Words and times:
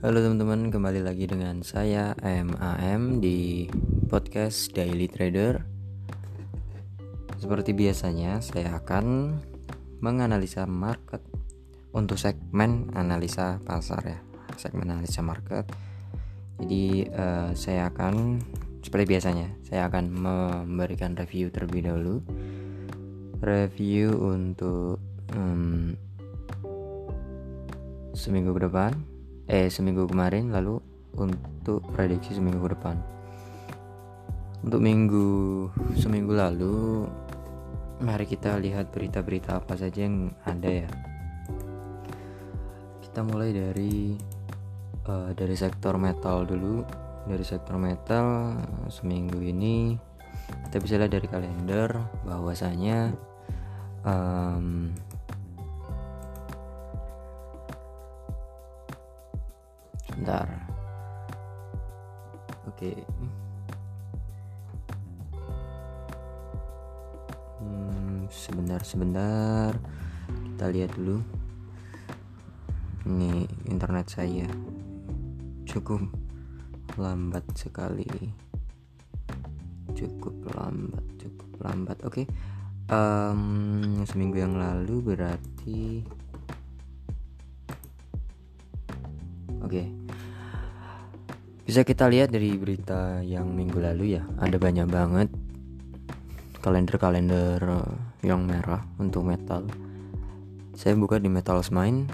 Halo 0.00 0.24
teman-teman, 0.24 0.72
kembali 0.72 1.04
lagi 1.04 1.28
dengan 1.28 1.60
saya 1.60 2.16
MAM 2.24 3.20
di 3.20 3.68
podcast 4.08 4.72
Daily 4.72 5.04
Trader. 5.12 5.60
Seperti 7.36 7.76
biasanya, 7.76 8.40
saya 8.40 8.80
akan 8.80 9.36
menganalisa 10.00 10.64
market 10.64 11.20
untuk 11.92 12.16
segmen 12.16 12.88
analisa 12.96 13.60
pasar 13.60 14.00
ya, 14.08 14.16
segmen 14.56 14.88
analisa 14.88 15.20
market. 15.20 15.68
Jadi 16.64 17.04
uh, 17.12 17.52
saya 17.52 17.92
akan 17.92 18.40
seperti 18.80 19.04
biasanya, 19.04 19.52
saya 19.68 19.84
akan 19.84 20.16
memberikan 20.16 21.12
review 21.12 21.52
terlebih 21.52 21.92
dahulu. 21.92 22.24
Review 23.44 24.16
untuk 24.16 24.96
um, 25.36 25.92
seminggu 28.16 28.56
ke 28.56 28.64
depan 28.64 29.09
eh 29.50 29.66
seminggu 29.66 30.06
kemarin 30.06 30.54
lalu 30.54 30.78
untuk 31.18 31.82
prediksi 31.90 32.38
seminggu 32.38 32.62
ke 32.62 32.70
depan. 32.78 32.96
Untuk 34.62 34.78
minggu 34.78 35.28
seminggu 35.98 36.30
lalu 36.38 37.10
mari 37.98 38.30
kita 38.30 38.62
lihat 38.62 38.94
berita-berita 38.94 39.58
apa 39.58 39.74
saja 39.74 40.06
yang 40.06 40.30
ada 40.46 40.86
ya. 40.86 40.90
Kita 43.02 43.26
mulai 43.26 43.50
dari 43.50 44.14
uh, 45.10 45.34
dari 45.34 45.58
sektor 45.58 45.98
metal 45.98 46.46
dulu. 46.46 46.86
Dari 47.26 47.42
sektor 47.42 47.74
metal 47.74 48.54
seminggu 48.86 49.42
ini 49.42 49.98
kita 50.70 50.78
bisa 50.78 50.94
lihat 50.94 51.10
dari 51.10 51.26
kalender 51.26 51.90
bahwasanya 52.22 53.10
um, 54.06 54.94
sebentar. 60.30 60.46
Oke. 62.70 62.90
Hmm, 67.58 68.30
sebentar 68.30 68.80
sebentar. 68.86 69.74
Kita 70.30 70.70
lihat 70.70 70.94
dulu. 70.94 71.18
Ini 73.10 73.42
internet 73.66 74.06
saya. 74.06 74.46
Cukup 75.66 75.98
lambat 76.94 77.42
sekali. 77.58 78.06
Cukup 79.98 80.46
lambat 80.54 81.04
cukup 81.18 81.50
lambat. 81.58 81.98
Oke. 82.06 82.22
Okay. 82.22 82.26
um, 82.94 83.98
seminggu 84.06 84.46
yang 84.46 84.54
lalu 84.54 85.10
berarti 85.10 86.06
oke. 89.58 89.66
okay. 89.66 89.99
Bisa 91.70 91.86
kita 91.86 92.10
lihat 92.10 92.34
dari 92.34 92.58
berita 92.58 93.22
yang 93.22 93.54
minggu 93.54 93.78
lalu 93.78 94.18
ya, 94.18 94.26
ada 94.42 94.58
banyak 94.58 94.90
banget 94.90 95.30
kalender-kalender 96.58 97.62
yang 98.26 98.42
merah 98.42 98.82
untuk 98.98 99.22
metal. 99.22 99.62
Saya 100.74 100.98
buka 100.98 101.22
di 101.22 101.30
Metals 101.30 101.70
Mind 101.70 102.10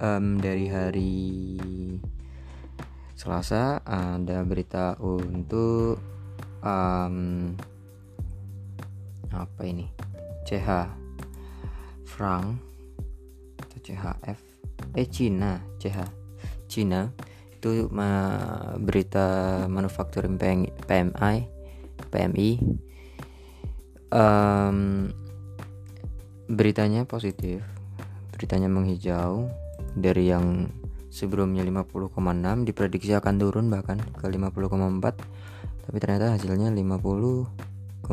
um, 0.00 0.40
dari 0.40 0.72
hari 0.72 1.60
Selasa 3.20 3.84
ada 3.84 4.40
berita 4.48 4.96
untuk 4.96 6.00
um, 6.64 7.52
apa 9.28 9.60
ini? 9.68 9.92
CH 10.48 10.88
Frank 12.08 12.56
atau 13.60 13.76
CHF 13.84 14.40
eh 14.96 15.04
Cina 15.04 15.60
CH 15.76 16.00
Cina 16.64 17.12
itu 17.60 17.92
berita 18.80 19.28
manufacturing 19.68 20.40
PMI 20.88 21.36
PMI 22.08 22.50
um, 24.08 25.12
beritanya 26.48 27.04
positif 27.04 27.60
beritanya 28.32 28.72
menghijau. 28.72 29.52
Dari 29.90 30.32
yang 30.32 30.70
sebelumnya 31.10 31.66
50,6 31.66 32.14
diprediksi 32.64 33.12
akan 33.12 33.34
turun 33.36 33.66
bahkan 33.68 33.98
ke 33.98 34.30
50,4 34.30 34.70
tapi 35.90 35.98
ternyata 35.98 36.38
hasilnya 36.38 36.70
50,9 36.70 38.06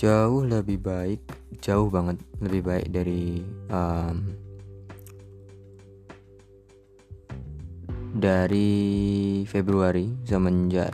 jauh 0.00 0.40
lebih 0.40 0.80
baik 0.80 1.20
jauh 1.60 1.92
banget 1.92 2.16
lebih 2.40 2.64
baik 2.64 2.88
dari 2.88 3.44
um, 3.68 4.32
dari 8.20 9.42
Februari 9.48 10.12
semenjak 10.28 10.92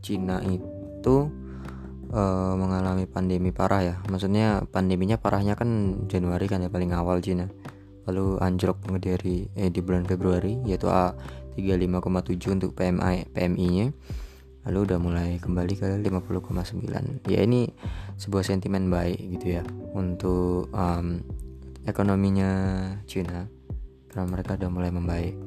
Cina 0.00 0.40
itu 0.42 1.28
uh, 2.10 2.54
mengalami 2.56 3.04
pandemi 3.04 3.52
parah 3.52 3.82
ya. 3.84 3.94
Maksudnya 4.08 4.64
pandeminya 4.72 5.20
parahnya 5.20 5.54
kan 5.54 6.02
Januari 6.08 6.48
kan 6.48 6.64
ya 6.64 6.72
paling 6.72 6.96
awal 6.96 7.20
Cina. 7.20 7.46
Lalu 8.08 8.38
anjlok 8.40 8.80
dari 8.96 9.46
eh, 9.58 9.68
di 9.68 9.80
bulan 9.84 10.08
Februari 10.08 10.62
yaitu 10.64 10.88
A 10.88 11.12
35,7 11.56 12.56
untuk 12.56 12.70
PMI 12.76 13.32
PMI 13.32 13.66
nya 13.72 13.88
lalu 14.66 14.78
udah 14.82 14.98
mulai 14.98 15.30
kembali 15.38 15.78
ke 15.78 15.86
50,9 16.02 17.30
ya 17.30 17.40
ini 17.46 17.70
sebuah 18.18 18.42
sentimen 18.42 18.90
baik 18.90 19.38
gitu 19.38 19.62
ya 19.62 19.64
untuk 19.94 20.68
um, 20.74 21.22
ekonominya 21.86 22.50
Cina. 23.06 23.46
Karena 24.10 24.26
mereka 24.26 24.58
udah 24.58 24.70
mulai 24.72 24.90
membaik 24.90 25.45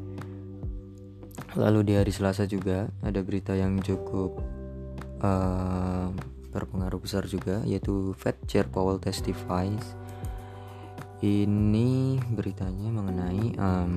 lalu 1.59 1.91
di 1.91 1.93
hari 1.99 2.09
Selasa 2.15 2.47
juga 2.47 2.87
ada 3.03 3.19
berita 3.19 3.51
yang 3.51 3.83
cukup 3.83 4.39
uh, 5.19 6.07
berpengaruh 6.55 7.03
besar 7.03 7.27
juga 7.27 7.59
yaitu 7.67 8.15
Fed 8.15 8.39
Chair 8.47 8.65
Powell 8.71 8.97
testifies. 8.97 9.99
Ini 11.19 12.15
beritanya 12.31 12.89
mengenai 12.95 13.43
um, 13.59 13.93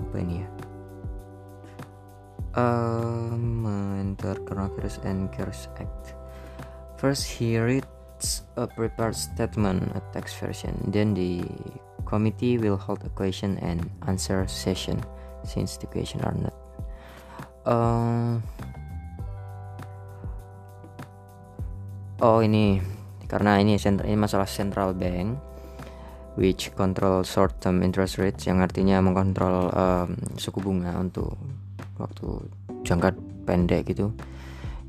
apa 0.00 0.16
ini 0.24 0.40
ya? 0.40 0.48
Um, 2.56 3.68
enter 4.00 4.40
Coronavirus 4.48 5.04
and 5.04 5.28
CARES 5.30 5.68
Act. 5.76 6.16
First 6.96 7.28
he 7.28 7.60
reads 7.60 8.48
a 8.56 8.64
prepared 8.64 9.14
statement 9.14 9.92
a 9.92 10.00
text 10.12 10.40
version 10.40 10.76
then 10.88 11.12
the 11.12 11.44
committee 12.10 12.58
will 12.58 12.76
hold 12.76 12.98
a 13.06 13.12
question 13.14 13.54
and 13.62 13.86
answer 14.10 14.42
session 14.50 14.98
since 15.46 15.78
the 15.78 15.86
question 15.86 16.18
are 16.26 16.34
not 16.34 16.56
uh, 17.70 18.34
oh 22.20 22.42
ini 22.42 22.82
karena 23.30 23.62
ini 23.62 23.78
ini 23.78 24.18
masalah 24.18 24.50
central 24.50 24.90
bank 24.90 25.38
which 26.38 26.70
control 26.74 27.22
short 27.22 27.58
term 27.62 27.82
interest 27.82 28.18
rates 28.18 28.46
yang 28.46 28.62
artinya 28.62 29.02
mengontrol 29.02 29.70
um, 29.70 30.14
suku 30.38 30.62
bunga 30.62 30.94
untuk 30.98 31.34
waktu 31.98 32.48
jangka 32.86 33.12
pendek 33.44 33.90
gitu. 33.90 34.14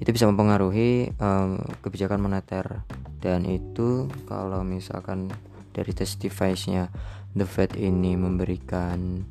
Itu 0.02 0.10
bisa 0.10 0.26
mempengaruhi 0.26 1.14
um, 1.22 1.62
kebijakan 1.86 2.24
moneter. 2.24 2.88
Dan 3.22 3.46
itu 3.46 4.10
kalau 4.26 4.66
misalkan 4.66 5.30
dari 5.72 5.92
test 5.96 6.20
device-nya 6.20 6.92
The 7.32 7.48
Fed 7.48 7.80
ini 7.80 8.20
memberikan 8.20 9.24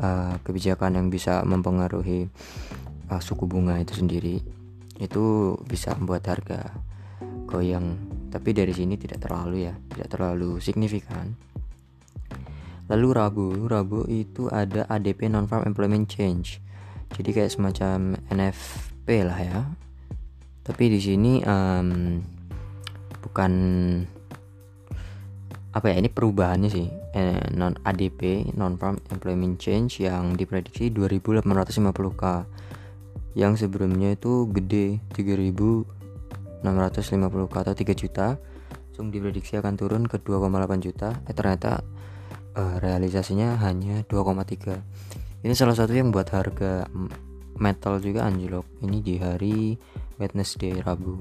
uh, 0.00 0.34
kebijakan 0.40 0.96
yang 0.96 1.06
bisa 1.12 1.44
mempengaruhi 1.44 2.28
uh, 3.12 3.20
suku 3.20 3.44
bunga 3.44 3.76
itu 3.76 3.92
sendiri. 3.96 4.40
Itu 4.96 5.56
bisa 5.68 5.92
membuat 5.96 6.28
harga 6.32 6.72
goyang. 7.44 7.96
Tapi 8.32 8.56
dari 8.56 8.72
sini 8.72 8.96
tidak 8.96 9.28
terlalu 9.28 9.68
ya 9.68 9.76
tidak 9.92 10.08
terlalu 10.08 10.56
signifikan. 10.64 11.36
Lalu 12.88 13.08
Rabu 13.12 13.46
Rabu 13.68 14.00
itu 14.08 14.48
ada 14.48 14.88
ADP 14.88 15.28
non 15.28 15.44
farm 15.44 15.68
employment 15.68 16.08
change. 16.08 16.64
Jadi 17.12 17.30
kayak 17.36 17.52
semacam 17.52 18.16
NFP 18.32 19.08
lah 19.28 19.38
ya. 19.38 19.60
Tapi 20.64 20.84
di 20.88 21.00
sini 21.02 21.44
um, 21.44 22.22
bukan 23.20 23.52
apa 25.72 25.88
ya 25.92 25.96
ini 26.00 26.08
perubahannya 26.12 26.68
sih. 26.68 26.88
Eh, 27.16 27.40
non 27.56 27.72
ADP 27.80 28.52
non 28.56 28.76
farm 28.76 29.00
employment 29.08 29.56
change 29.56 30.04
yang 30.04 30.36
diprediksi 30.36 30.92
2850k 30.92 32.24
yang 33.32 33.56
sebelumnya 33.56 34.12
itu 34.12 34.44
gede 34.52 35.00
3650k 35.16 37.54
atau 37.56 37.74
3 37.74 37.94
juta. 37.96 38.36
Langsung 38.92 39.08
diprediksi 39.08 39.56
akan 39.56 39.80
turun 39.80 40.04
ke 40.04 40.20
2,8 40.20 40.84
juta. 40.84 41.16
Eh 41.24 41.32
ternyata 41.32 41.80
eh, 42.52 42.76
realisasinya 42.80 43.56
hanya 43.64 44.04
2,3 44.04 44.76
ini 45.42 45.58
salah 45.58 45.74
satu 45.74 45.90
yang 45.90 46.14
buat 46.14 46.30
harga 46.30 46.86
metal 47.58 47.98
juga 47.98 48.30
anjlok. 48.30 48.62
Ini 48.78 48.98
di 49.02 49.14
hari 49.18 49.74
Wednesday 50.22 50.78
Rabu 50.78 51.18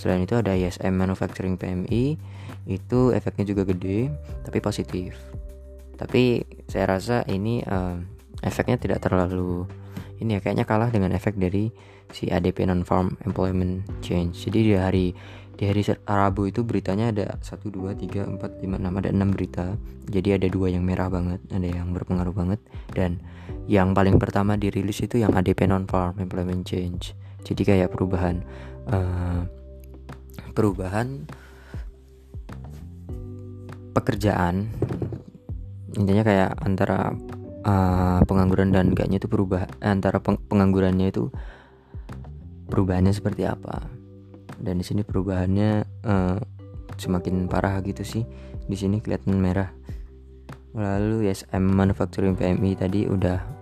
selain 0.00 0.24
itu 0.24 0.32
ada 0.32 0.56
ISM 0.56 0.96
manufacturing 0.96 1.60
PMI 1.60 2.16
itu 2.64 3.12
efeknya 3.12 3.44
juga 3.44 3.68
gede 3.68 4.08
tapi 4.48 4.64
positif. 4.64 5.20
Tapi 6.00 6.40
saya 6.64 6.96
rasa 6.96 7.20
ini 7.28 7.60
uh, 7.60 8.00
efeknya 8.40 8.80
tidak 8.80 9.04
terlalu 9.04 9.68
ini 10.24 10.36
ya 10.36 10.40
kayaknya 10.40 10.64
kalah 10.64 10.88
dengan 10.88 11.12
efek 11.12 11.36
dari 11.36 11.68
si 12.16 12.32
ADP 12.32 12.64
non 12.64 12.80
farm 12.80 13.20
employment 13.28 13.84
change. 14.00 14.48
Jadi 14.48 14.72
di 14.72 14.74
hari 14.76 15.06
di 15.60 15.68
hari 15.68 15.84
Rabu 16.08 16.48
itu 16.48 16.64
beritanya 16.64 17.12
ada 17.12 17.36
1 17.36 17.68
2 17.68 17.92
3 17.92 18.40
4 18.40 18.64
5 18.64 18.80
6 18.80 19.00
ada 19.04 19.10
6 19.12 19.36
berita. 19.36 19.66
Jadi 20.08 20.28
ada 20.40 20.48
dua 20.48 20.72
yang 20.72 20.88
merah 20.88 21.12
banget 21.12 21.44
ada 21.52 21.68
yang 21.68 21.92
berpengaruh 21.92 22.32
banget 22.32 22.60
dan 22.96 23.20
yang 23.68 23.92
paling 23.92 24.16
pertama 24.16 24.56
dirilis 24.56 25.04
itu 25.04 25.20
yang 25.20 25.36
ADP 25.36 25.68
non 25.68 25.84
farm 25.84 26.16
employment 26.16 26.64
change. 26.64 27.12
Jadi 27.44 27.62
kayak 27.68 27.92
perubahan 27.92 28.40
uh, 28.88 29.44
perubahan 30.52 31.26
pekerjaan 33.90 34.70
intinya 35.98 36.22
kayak 36.22 36.50
antara 36.62 37.10
uh, 37.66 38.20
pengangguran 38.24 38.70
dan 38.70 38.94
enggaknya 38.94 39.18
itu 39.18 39.28
berubah 39.28 39.66
antara 39.82 40.22
peng 40.22 40.38
penganggurannya 40.46 41.10
itu 41.10 41.28
perubahannya 42.70 43.10
seperti 43.10 43.44
apa. 43.44 43.90
Dan 44.60 44.78
di 44.78 44.84
sini 44.84 45.02
perubahannya 45.02 45.70
uh, 46.04 46.38
semakin 47.00 47.50
parah 47.50 47.80
gitu 47.82 48.06
sih. 48.06 48.22
Di 48.68 48.76
sini 48.78 49.02
kelihatan 49.02 49.40
merah. 49.40 49.72
Lalu 50.70 51.26
SM 51.34 51.64
manufacturing 51.66 52.38
PMI 52.38 52.78
tadi 52.78 53.10
udah 53.10 53.59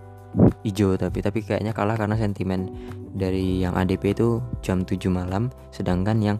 hijau 0.61 0.93
tapi 0.99 1.25
tapi 1.25 1.41
kayaknya 1.41 1.73
kalah 1.73 1.97
karena 1.97 2.13
sentimen 2.13 2.69
dari 3.17 3.63
yang 3.63 3.73
ADP 3.73 4.13
itu 4.13 4.43
jam 4.61 4.85
7 4.85 5.09
malam 5.09 5.49
sedangkan 5.73 6.21
yang 6.21 6.37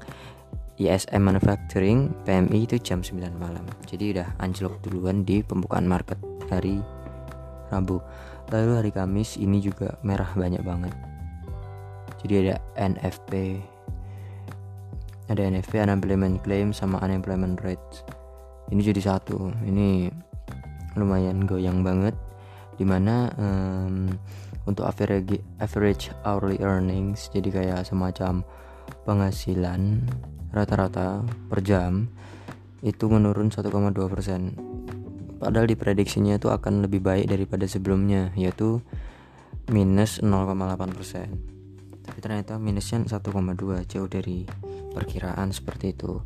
ISM 0.79 1.19
manufacturing 1.27 2.07
PMI 2.23 2.63
itu 2.63 2.79
jam 2.79 3.03
9 3.03 3.19
malam. 3.35 3.67
Jadi 3.83 4.15
udah 4.15 4.31
anjlok 4.39 4.79
duluan 4.79 5.27
di 5.27 5.43
pembukaan 5.43 5.83
market 5.83 6.15
hari 6.47 6.79
Rabu. 7.67 7.99
Lalu 8.47 8.71
hari 8.79 8.91
Kamis 8.95 9.35
ini 9.35 9.59
juga 9.59 9.99
merah 10.07 10.31
banyak 10.31 10.63
banget. 10.63 10.95
Jadi 12.23 12.47
ada 12.47 12.55
NFP 12.79 13.59
ada 15.27 15.41
NFP 15.45 15.83
unemployment 15.83 16.39
claim 16.47 16.71
sama 16.71 16.95
unemployment 17.03 17.59
rate. 17.59 18.07
Ini 18.71 18.79
jadi 18.79 19.03
satu. 19.03 19.51
Ini 19.67 20.07
lumayan 20.95 21.43
goyang 21.43 21.83
banget 21.83 22.15
di 22.79 22.87
mana 22.87 23.27
um, 23.35 24.07
untuk 24.63 24.87
average 24.87 25.43
average 25.59 26.15
hourly 26.23 26.55
earnings 26.63 27.27
jadi 27.35 27.51
kayak 27.51 27.81
semacam 27.83 28.47
penghasilan 29.03 30.07
rata-rata 30.55 31.27
per 31.51 31.59
jam 31.59 32.07
itu 32.79 33.11
menurun 33.11 33.51
1,2 33.51 33.67
persen. 34.07 34.55
Padahal 35.39 35.67
diprediksinya 35.67 36.39
itu 36.39 36.47
akan 36.47 36.87
lebih 36.87 37.03
baik 37.03 37.27
daripada 37.27 37.67
sebelumnya 37.67 38.31
yaitu 38.39 38.79
minus 39.67 40.23
0,8 40.23 40.95
persen. 40.95 41.27
Tapi 41.99 42.19
ternyata 42.23 42.55
minusnya 42.55 43.03
1,2 43.03 43.83
jauh 43.85 44.09
dari 44.09 44.47
perkiraan 44.95 45.51
seperti 45.51 45.91
itu. 45.91 46.23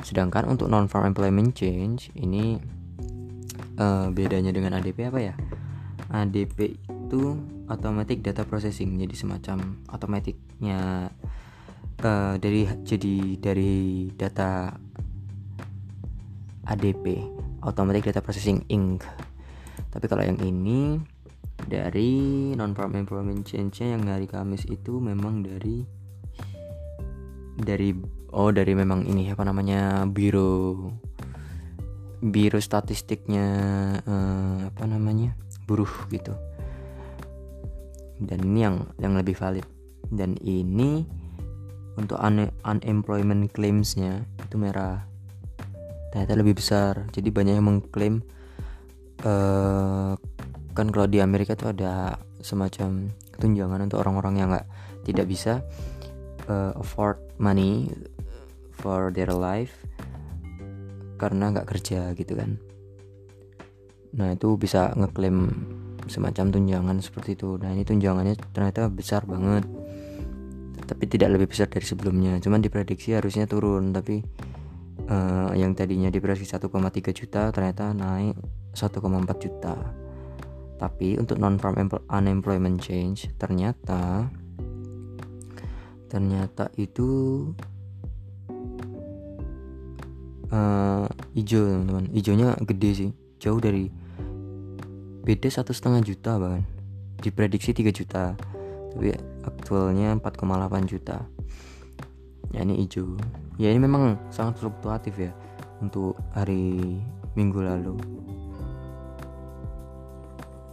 Sedangkan 0.00 0.46
untuk 0.48 0.70
non 0.70 0.86
farm 0.86 1.12
employment 1.12 1.52
change 1.52 2.08
ini 2.16 2.56
uh, 3.76 4.08
bedanya 4.14 4.54
dengan 4.54 4.78
ADP 4.80 5.12
apa 5.12 5.20
ya 5.20 5.34
ADP 6.10 6.58
itu 6.82 7.22
automatic 7.70 8.22
data 8.22 8.42
processing 8.42 8.98
jadi 8.98 9.14
semacam 9.14 9.78
otomatiknya 9.90 11.10
uh, 12.02 12.34
dari 12.38 12.66
jadi 12.82 13.16
dari 13.38 14.10
data 14.14 14.74
ADP 16.66 17.04
automatic 17.64 18.08
data 18.08 18.20
processing 18.24 18.64
Inc. 18.72 19.04
Tapi 19.90 20.06
kalau 20.06 20.24
yang 20.24 20.38
ini 20.40 21.00
dari 21.60 22.52
non 22.56 22.72
farm 22.72 22.96
employment 22.96 23.44
change 23.44 23.84
yang 23.84 24.06
hari 24.08 24.24
Kamis 24.24 24.64
itu 24.70 24.96
memang 24.96 25.44
dari 25.44 25.84
dari 27.60 27.92
oh 28.32 28.50
dari 28.54 28.72
memang 28.72 29.04
ini 29.04 29.28
apa 29.28 29.44
namanya 29.44 30.08
biro 30.08 30.88
biro 32.20 32.60
statistiknya 32.60 33.46
uh, 34.04 34.56
apa 34.72 34.84
namanya 34.88 35.36
buruh 35.70 35.94
gitu. 36.10 36.34
Dan 38.18 38.42
ini 38.42 38.66
yang 38.66 38.76
yang 38.98 39.14
lebih 39.14 39.38
valid. 39.38 39.62
Dan 40.10 40.34
ini 40.42 41.06
untuk 41.94 42.18
un 42.18 42.50
unemployment 42.66 43.46
claimsnya 43.54 44.26
itu 44.42 44.58
merah. 44.58 45.06
Ternyata 46.10 46.34
lebih 46.34 46.58
besar. 46.58 47.06
Jadi 47.14 47.30
banyak 47.30 47.54
yang 47.54 47.66
mengklaim 47.70 48.18
uh, 49.22 50.18
kan 50.74 50.86
kalau 50.90 51.06
di 51.06 51.22
Amerika 51.22 51.54
itu 51.54 51.70
ada 51.70 52.18
semacam 52.42 53.12
tunjangan 53.38 53.86
untuk 53.86 54.02
orang-orang 54.02 54.34
yang 54.42 54.48
nggak 54.50 54.66
tidak 55.06 55.26
bisa 55.30 55.52
uh, 56.48 56.72
afford 56.76 57.20
money 57.38 57.88
for 58.74 59.12
their 59.12 59.30
life 59.32 59.84
karena 61.20 61.52
nggak 61.52 61.68
kerja 61.68 62.16
gitu 62.16 62.32
kan 62.32 62.56
nah 64.10 64.34
itu 64.34 64.58
bisa 64.58 64.90
ngeklaim 64.98 65.50
semacam 66.10 66.50
tunjangan 66.50 66.96
seperti 66.98 67.38
itu. 67.38 67.54
Nah 67.62 67.70
ini 67.70 67.86
tunjangannya 67.86 68.34
ternyata 68.50 68.90
besar 68.90 69.22
banget. 69.24 69.64
Tapi 70.84 71.04
tidak 71.06 71.38
lebih 71.38 71.46
besar 71.54 71.70
dari 71.70 71.86
sebelumnya. 71.86 72.42
Cuman 72.42 72.58
diprediksi 72.58 73.14
harusnya 73.14 73.46
turun 73.46 73.94
tapi 73.94 74.18
uh, 75.06 75.54
yang 75.54 75.78
tadinya 75.78 76.10
diprediksi 76.10 76.50
1,3 76.50 76.66
juta 77.14 77.54
ternyata 77.54 77.94
naik 77.94 78.34
1,4 78.74 78.98
juta. 79.38 79.74
Tapi 80.80 81.20
untuk 81.20 81.38
non 81.38 81.60
farm 81.60 81.92
unemployment 82.10 82.82
change 82.82 83.30
ternyata 83.38 84.32
ternyata 86.10 86.66
itu 86.74 87.46
uh, 90.50 91.06
hijau 91.38 91.62
teman-teman. 91.70 92.10
Hijaunya 92.10 92.58
gede 92.66 92.90
sih. 92.90 93.10
Jauh 93.40 93.62
dari 93.62 93.99
beda 95.30 95.46
satu 95.46 95.70
setengah 95.70 96.02
juta 96.02 96.42
bahkan 96.42 96.66
diprediksi 97.22 97.70
3 97.70 97.94
juta 97.94 98.34
tapi 98.90 99.14
aktualnya 99.46 100.18
4,8 100.18 100.90
juta. 100.90 101.22
Ya 102.50 102.66
ini 102.66 102.82
hijau. 102.82 103.14
Ya 103.54 103.70
ini 103.70 103.78
memang 103.86 104.18
sangat 104.34 104.58
fluktuatif 104.58 105.14
ya 105.14 105.30
untuk 105.78 106.18
hari 106.34 106.98
minggu 107.38 107.62
lalu. 107.62 107.94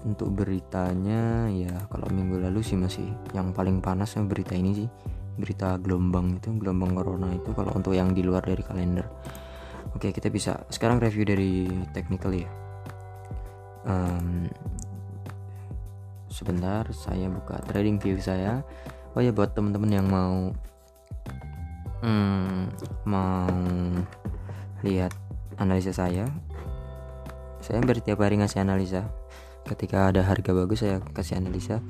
Untuk 0.02 0.34
beritanya 0.34 1.54
ya 1.54 1.78
kalau 1.94 2.10
minggu 2.10 2.42
lalu 2.42 2.66
sih 2.66 2.82
masih 2.82 3.06
yang 3.38 3.54
paling 3.54 3.78
panas 3.78 4.18
berita 4.26 4.58
ini 4.58 4.74
sih. 4.74 4.90
Berita 5.38 5.78
gelombang 5.78 6.42
itu 6.42 6.50
gelombang 6.58 6.98
corona 6.98 7.30
itu 7.30 7.54
kalau 7.54 7.78
untuk 7.78 7.94
yang 7.94 8.10
di 8.18 8.26
luar 8.26 8.42
dari 8.42 8.66
kalender. 8.66 9.06
Oke 9.94 10.10
kita 10.10 10.34
bisa 10.34 10.66
sekarang 10.74 10.98
review 10.98 11.30
dari 11.30 11.70
technical 11.94 12.34
ya 12.34 12.67
um, 13.88 14.46
sebentar 16.28 16.86
saya 16.94 17.32
buka 17.32 17.58
trading 17.66 17.98
view 17.98 18.20
saya. 18.22 18.62
Oh 19.18 19.24
ya 19.24 19.34
buat 19.34 19.58
teman-teman 19.58 19.90
yang 19.90 20.06
mau 20.06 20.54
hmm, 22.06 22.70
mau 23.10 23.50
lihat 24.86 25.10
analisa 25.58 25.90
saya 25.90 26.30
saya 27.68 27.82
hampir 27.82 28.00
tiap 28.00 28.22
hari 28.22 28.38
ngasih 28.40 28.64
analisa. 28.64 29.10
Ketika 29.68 30.14
ada 30.14 30.24
harga 30.24 30.56
bagus 30.56 30.86
saya 30.86 31.04
kasih 31.12 31.42
analisa. 31.42 31.84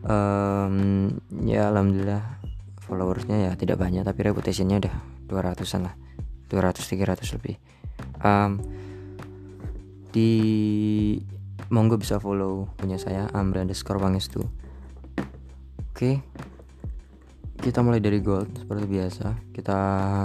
Um, 0.00 1.20
ya 1.44 1.68
alhamdulillah 1.68 2.40
followersnya 2.80 3.36
ya 3.36 3.52
tidak 3.52 3.76
banyak 3.76 4.00
tapi 4.00 4.24
reputationnya 4.24 4.80
udah 4.80 4.94
200an 5.28 5.84
lah 5.84 5.94
200 6.48 6.80
300 6.80 7.36
lebih. 7.36 7.60
Um, 8.24 8.64
di 10.10 10.30
monggo 11.70 11.94
bisa 11.94 12.18
follow 12.18 12.66
punya 12.74 12.98
saya 12.98 13.30
Amra 13.30 13.62
underscore 13.62 14.02
Wangestu. 14.02 14.42
Oke. 15.90 16.22
Kita 17.60 17.84
mulai 17.84 18.00
dari 18.00 18.18
gold 18.24 18.64
seperti 18.64 18.88
biasa. 18.88 19.52
Kita 19.52 19.78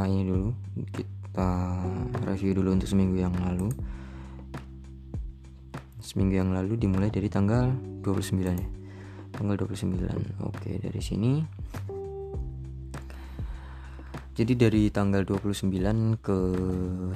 ini 0.08 0.24
dulu. 0.24 0.50
Kita 0.90 1.50
review 2.26 2.58
dulu 2.58 2.74
untuk 2.74 2.88
seminggu 2.90 3.20
yang 3.20 3.36
lalu. 3.38 3.70
Seminggu 6.00 6.40
yang 6.40 6.56
lalu 6.56 6.80
dimulai 6.80 7.12
dari 7.12 7.28
tanggal 7.28 7.76
29 8.02 8.42
ya. 8.42 8.70
Tanggal 9.36 9.60
29 9.60 10.48
oke 10.48 10.72
dari 10.80 11.02
sini 11.04 11.44
jadi 14.36 14.68
dari 14.68 14.92
tanggal 14.92 15.24
29 15.24 15.72
ke 16.20 16.40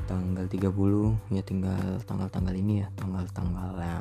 tanggal 0.07 0.45
30 0.47 1.35
ya 1.35 1.43
tinggal 1.43 1.99
tanggal-tanggal 2.07 2.55
ini 2.55 2.79
ya 2.79 2.87
tanggal-tanggal 2.95 3.75
ya 3.75 3.99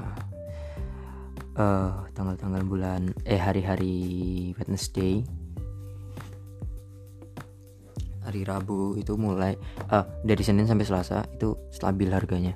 uh, 1.59 2.07
tanggal-tanggal 2.15 2.63
bulan 2.63 3.11
eh 3.27 3.43
hari-hari 3.43 4.55
Wednesday. 4.55 5.27
Hari 8.23 8.47
Rabu 8.47 8.95
itu 8.95 9.19
mulai 9.19 9.59
uh, 9.91 10.07
dari 10.23 10.47
Senin 10.47 10.71
sampai 10.71 10.87
Selasa 10.87 11.27
itu 11.35 11.59
stabil 11.75 12.15
harganya. 12.15 12.55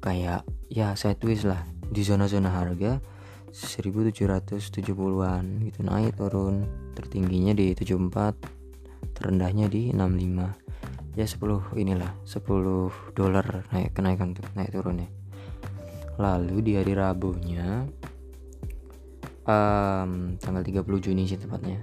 Kayak 0.00 0.48
ya 0.72 0.96
saya 0.96 1.12
tulis 1.12 1.44
lah 1.44 1.60
di 1.92 2.00
zona-zona 2.00 2.48
harga 2.48 3.04
1770-an 3.52 5.44
gitu 5.68 5.80
naik 5.84 6.16
turun 6.16 6.64
tertingginya 6.96 7.52
di 7.52 7.76
74 7.76 8.63
terendahnya 9.14 9.70
di 9.70 9.94
65 9.94 11.16
ya 11.16 11.26
10 11.26 11.78
inilah 11.78 12.12
10 12.26 13.14
dolar 13.14 13.46
naik 13.70 13.94
kenaikan 13.94 14.34
tuh 14.34 14.44
naik 14.58 14.74
turunnya 14.74 15.08
lalu 16.18 16.62
di 16.62 16.72
hari 16.78 16.92
Rabunya 16.94 17.86
um, 19.48 20.36
tanggal 20.40 20.62
30 20.64 21.04
Juni 21.04 21.22
sih 21.28 21.38
tepatnya. 21.38 21.78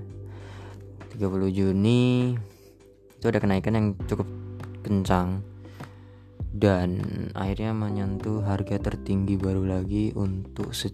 30 1.14 1.52
Juni 1.52 2.34
itu 3.18 3.26
ada 3.28 3.40
kenaikan 3.40 3.74
yang 3.78 3.88
cukup 4.08 4.28
kencang. 4.82 5.46
Dan 6.52 7.00
akhirnya 7.32 7.72
menyentuh 7.72 8.44
harga 8.44 8.76
tertinggi 8.76 9.40
baru 9.40 9.64
lagi 9.64 10.12
untuk 10.12 10.76
se 10.76 10.92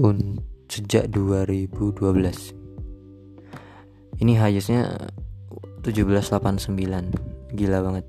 un 0.00 0.40
sejak 0.66 1.12
2012 1.12 1.84
ini 4.18 4.32
highestnya 4.34 5.12
1789 5.84 7.52
gila 7.52 7.78
banget. 7.84 8.08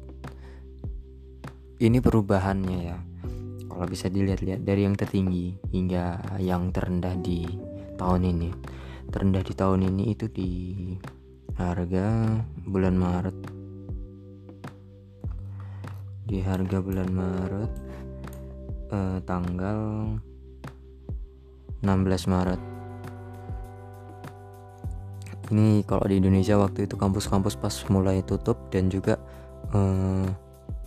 Ini 1.75 1.99
perubahannya 1.99 2.79
ya. 2.87 2.97
Kalau 3.67 3.83
bisa 3.91 4.07
dilihat-lihat 4.07 4.63
dari 4.63 4.87
yang 4.87 4.95
tertinggi 4.95 5.59
hingga 5.75 6.23
yang 6.39 6.71
terendah 6.71 7.19
di 7.19 7.43
tahun 7.99 8.31
ini. 8.31 8.49
Terendah 9.11 9.43
di 9.43 9.51
tahun 9.51 9.91
ini 9.91 10.15
itu 10.15 10.31
di 10.31 10.51
harga 11.59 12.39
bulan 12.63 12.95
Maret. 12.95 13.37
Di 16.31 16.39
harga 16.47 16.79
bulan 16.79 17.11
Maret 17.11 17.71
eh, 18.95 19.19
tanggal 19.27 19.79
16 21.83 22.31
Maret 22.31 22.74
ini 25.53 25.85
kalau 25.85 26.09
di 26.09 26.17
Indonesia 26.17 26.57
waktu 26.57 26.89
itu 26.89 26.97
kampus-kampus 26.97 27.53
pas 27.59 27.75
mulai 27.93 28.25
tutup 28.25 28.57
dan 28.73 28.89
juga 28.89 29.21
eh, 29.69 30.25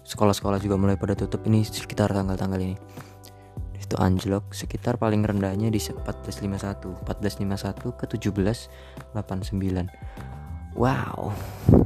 sekolah-sekolah 0.03 0.59
juga 0.59 0.75
mulai 0.75 0.99
pada 0.99 1.15
tutup 1.15 1.47
ini 1.47 1.63
sekitar 1.63 2.11
tanggal-tanggal 2.11 2.59
ini. 2.59 2.75
Itu 3.79 3.95
anjlok 4.01 4.51
sekitar 4.51 4.99
paling 4.99 5.23
rendahnya 5.23 5.71
di 5.71 5.79
1451 5.79 7.07
1451 7.07 7.95
ke 7.97 8.05
1789 8.19 9.15
wow 10.77 11.33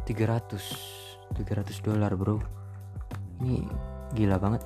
300 0.09 1.03
300 1.33 1.85
dolar 1.85 2.13
bro. 2.17 2.41
Ini 3.43 3.65
gila 4.13 4.37
banget. 4.37 4.63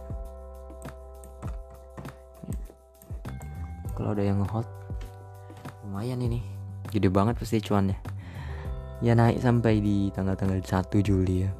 Kalau 3.96 4.12
ada 4.12 4.20
yang 4.20 4.44
hot 4.44 4.68
lumayan 5.86 6.20
ini 6.20 6.55
gede 6.90 7.08
banget 7.10 7.34
pasti 7.38 7.62
cuannya. 7.62 7.98
Ya 9.04 9.12
naik 9.12 9.44
sampai 9.44 9.84
di 9.84 10.08
tanggal-tanggal 10.12 10.62
1 10.64 11.04
Juli 11.04 11.44
ya. 11.44 11.50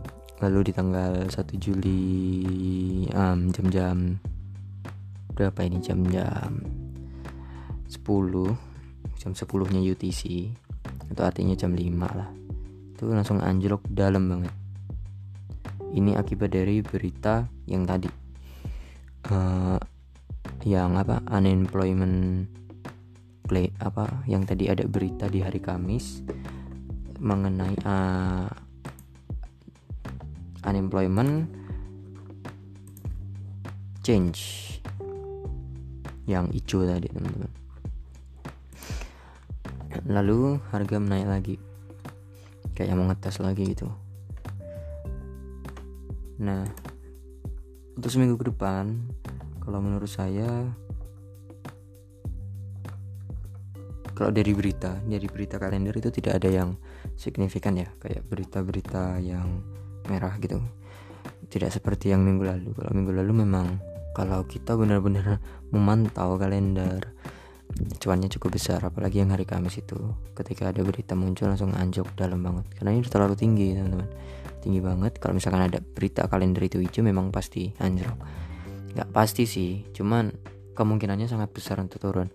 Lalu 0.41 0.69
di 0.69 0.73
tanggal 0.73 1.29
1 1.29 1.37
Juli 1.61 2.01
um, 3.13 3.53
jam-jam 3.53 4.17
berapa 5.37 5.61
ini? 5.65 5.79
Jam-jam 5.85 6.65
10 7.89 7.97
jam 9.17 9.33
10 9.33 9.73
nya 9.73 9.81
UTC 9.81 10.23
itu 11.07 11.21
artinya 11.23 11.55
jam 11.55 11.73
5 11.73 12.19
lah. 12.19 12.31
Itu 12.97 13.13
langsung 13.13 13.45
anjlok 13.45 13.85
dalam 13.89 14.29
banget. 14.33 14.55
Ini 15.97 16.19
akibat 16.19 16.53
dari 16.53 16.81
berita 16.83 17.47
yang 17.69 17.85
tadi. 17.85 18.09
Uh, 19.27 19.79
yang 20.67 20.99
apa? 20.99 21.23
Unemployment 21.31 22.49
play 23.47 23.71
apa 23.79 24.27
yang 24.27 24.43
tadi 24.43 24.67
ada 24.67 24.83
berita 24.85 25.31
di 25.31 25.41
hari 25.41 25.63
Kamis 25.63 26.27
mengenai 27.23 27.79
uh, 27.87 28.51
unemployment 30.67 31.47
change 34.03 34.67
yang 36.27 36.51
hijau 36.51 36.83
tadi 36.83 37.07
teman-teman. 37.07 37.53
Lalu 40.07 40.59
harga 40.75 40.97
menaik 40.99 41.27
lagi. 41.31 41.57
Kayak 42.77 42.99
mau 42.99 43.09
ngetes 43.09 43.41
lagi 43.41 43.63
gitu. 43.73 43.89
Nah 46.43 46.67
untuk 47.97 48.13
seminggu 48.13 48.37
ke 48.37 48.53
depan 48.53 48.93
kalau 49.65 49.81
menurut 49.81 50.11
saya 50.11 50.69
kalau 54.17 54.33
dari 54.33 54.57
berita 54.57 54.97
dari 55.05 55.29
berita 55.29 55.61
kalender 55.61 55.93
itu 55.93 56.09
tidak 56.09 56.41
ada 56.41 56.49
yang 56.49 56.81
signifikan 57.21 57.77
ya. 57.77 57.93
Kayak 58.01 58.25
berita-berita 58.25 59.21
yang 59.21 59.61
merah 60.09 60.33
gitu. 60.41 60.57
Tidak 61.53 61.69
seperti 61.69 62.17
yang 62.17 62.25
minggu 62.25 62.49
lalu. 62.49 62.73
Kalau 62.73 62.91
minggu 62.97 63.13
lalu 63.13 63.45
memang 63.45 63.77
kalau 64.17 64.49
kita 64.49 64.73
benar-benar 64.73 65.37
memantau 65.69 66.41
kalender 66.41 67.13
cuannya 68.01 68.33
cukup 68.33 68.57
besar. 68.57 68.81
Apalagi 68.81 69.21
yang 69.21 69.37
hari 69.37 69.45
Kamis 69.45 69.85
itu 69.85 69.99
ketika 70.33 70.73
ada 70.73 70.81
berita 70.81 71.13
muncul 71.13 71.53
langsung 71.53 71.77
anjok 71.77 72.17
dalam 72.17 72.41
banget. 72.41 72.65
Karena 72.81 72.97
ini 72.97 73.05
terlalu 73.05 73.37
tinggi 73.37 73.77
teman-teman. 73.77 74.09
Tinggi 74.65 74.81
banget. 74.81 75.13
Kalau 75.21 75.37
misalkan 75.37 75.61
ada 75.61 75.79
berita 75.85 76.25
kalender 76.25 76.65
itu 76.65 76.81
hijau 76.81 77.05
memang 77.05 77.29
pasti 77.29 77.69
anjlok. 77.77 78.17
Nggak 78.97 79.13
pasti 79.13 79.45
sih. 79.45 79.85
Cuman 79.93 80.33
kemungkinannya 80.73 81.29
sangat 81.29 81.53
besar 81.53 81.77
untuk 81.85 82.01
turun. 82.01 82.33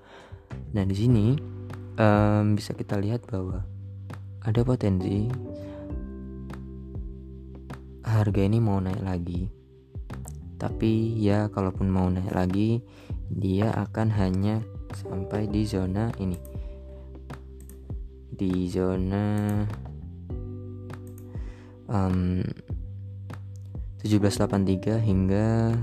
Nah 0.77 0.83
di 0.83 0.95
sini 0.95 1.25
um, 1.97 2.55
bisa 2.55 2.71
kita 2.77 2.99
lihat 2.99 3.25
bahwa 3.27 3.65
ada 4.41 4.61
potensi 4.63 5.27
harga 8.05 8.41
ini 8.41 8.59
mau 8.59 8.77
naik 8.81 9.03
lagi. 9.03 9.41
Tapi 10.61 11.17
ya 11.17 11.49
kalaupun 11.49 11.89
mau 11.89 12.05
naik 12.11 12.31
lagi 12.31 12.85
dia 13.31 13.73
akan 13.73 14.13
hanya 14.13 14.61
sampai 14.93 15.49
di 15.49 15.65
zona 15.65 16.13
ini. 16.21 16.37
Di 18.31 18.69
zona 18.69 19.25
um, 21.89 22.41
1783 24.01 24.97
hingga 24.97 25.77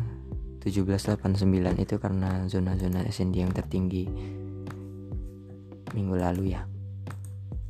1789 0.58 1.84
itu 1.86 1.94
karena 2.02 2.44
zona-zona 2.50 3.06
SND 3.06 3.46
yang 3.46 3.54
tertinggi 3.54 4.10
minggu 5.92 6.14
lalu 6.18 6.56
ya. 6.56 6.64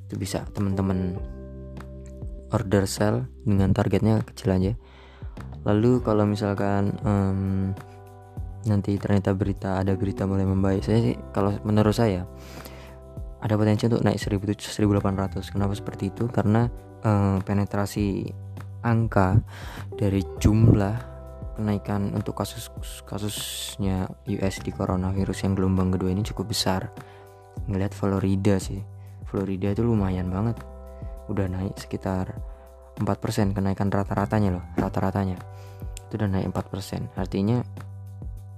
Itu 0.09 0.17
bisa 0.17 0.47
teman-teman 0.51 1.19
order 2.53 2.89
sell 2.89 3.29
dengan 3.45 3.77
targetnya 3.77 4.25
kecil 4.25 4.57
aja. 4.57 4.73
Lalu 5.69 6.01
kalau 6.01 6.25
misalkan 6.25 6.97
um, 7.05 7.73
nanti 8.65 8.97
ternyata 8.97 9.37
berita 9.37 9.79
ada 9.81 9.95
berita 9.95 10.25
mulai 10.25 10.45
membaik 10.45 10.83
saya 10.85 10.99
sih 11.01 11.17
kalau 11.31 11.57
menurut 11.63 11.95
saya 11.95 12.27
ada 13.39 13.55
potensi 13.55 13.87
untuk 13.87 14.03
naik 14.03 14.19
1800 14.19 15.55
kenapa 15.55 15.73
seperti 15.77 16.11
itu? 16.11 16.27
Karena 16.27 16.67
um, 17.07 17.39
penetrasi 17.43 18.27
angka 18.83 19.39
dari 19.95 20.23
jumlah 20.43 20.97
kenaikan 21.59 22.15
untuk 22.15 22.39
kasus 22.39 22.71
kasusnya 23.03 24.07
US 24.31 24.63
di 24.63 24.71
coronavirus 24.71 25.47
yang 25.47 25.59
gelombang 25.59 25.91
kedua 25.91 26.15
ini 26.15 26.23
cukup 26.23 26.55
besar 26.55 26.87
ngelihat 27.67 27.97
Florida 27.97 28.61
sih. 28.62 28.79
Florida 29.27 29.75
itu 29.75 29.83
lumayan 29.83 30.31
banget. 30.31 30.62
Udah 31.29 31.50
naik 31.50 31.77
sekitar 31.77 32.38
4% 32.99 33.55
kenaikan 33.55 33.91
rata-ratanya 33.91 34.59
loh 34.59 34.65
rata-ratanya. 34.79 35.38
Itu 36.09 36.19
udah 36.19 36.29
naik 36.31 36.50
4% 36.55 37.19
artinya 37.19 37.62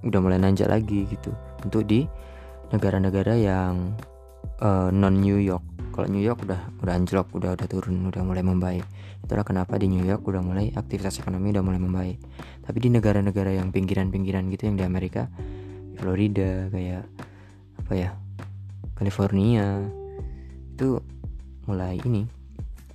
udah 0.01 0.21
mulai 0.21 0.39
nanjak 0.41 0.69
lagi 0.69 1.09
gitu. 1.09 1.33
Untuk 1.65 1.85
di 1.85 2.09
negara-negara 2.73 3.35
yang 3.37 3.95
uh, 4.63 4.89
non 4.89 5.21
New 5.21 5.37
York. 5.37 5.65
Kalau 5.91 6.07
New 6.07 6.23
York 6.23 6.47
udah 6.47 6.61
udah 6.81 6.93
anjlok 6.95 7.35
udah 7.35 7.59
udah 7.59 7.67
turun 7.67 8.09
udah 8.09 8.23
mulai 8.23 8.41
membaik. 8.47 8.87
Itulah 9.27 9.45
kenapa 9.45 9.77
di 9.77 9.91
New 9.91 10.07
York 10.07 10.25
udah 10.25 10.41
mulai 10.41 10.73
aktivitas 10.73 11.21
ekonomi 11.21 11.53
udah 11.53 11.65
mulai 11.67 11.81
membaik. 11.83 12.19
Tapi 12.65 12.79
di 12.79 12.89
negara-negara 12.95 13.59
yang 13.59 13.75
pinggiran-pinggiran 13.75 14.49
gitu 14.55 14.71
yang 14.71 14.77
di 14.79 14.85
Amerika 14.87 15.27
Florida 15.99 16.71
kayak 16.71 17.05
apa 17.85 17.93
ya 17.99 18.11
California. 19.01 19.81
Itu 20.77 21.01
mulai 21.65 21.97
ini 22.05 22.29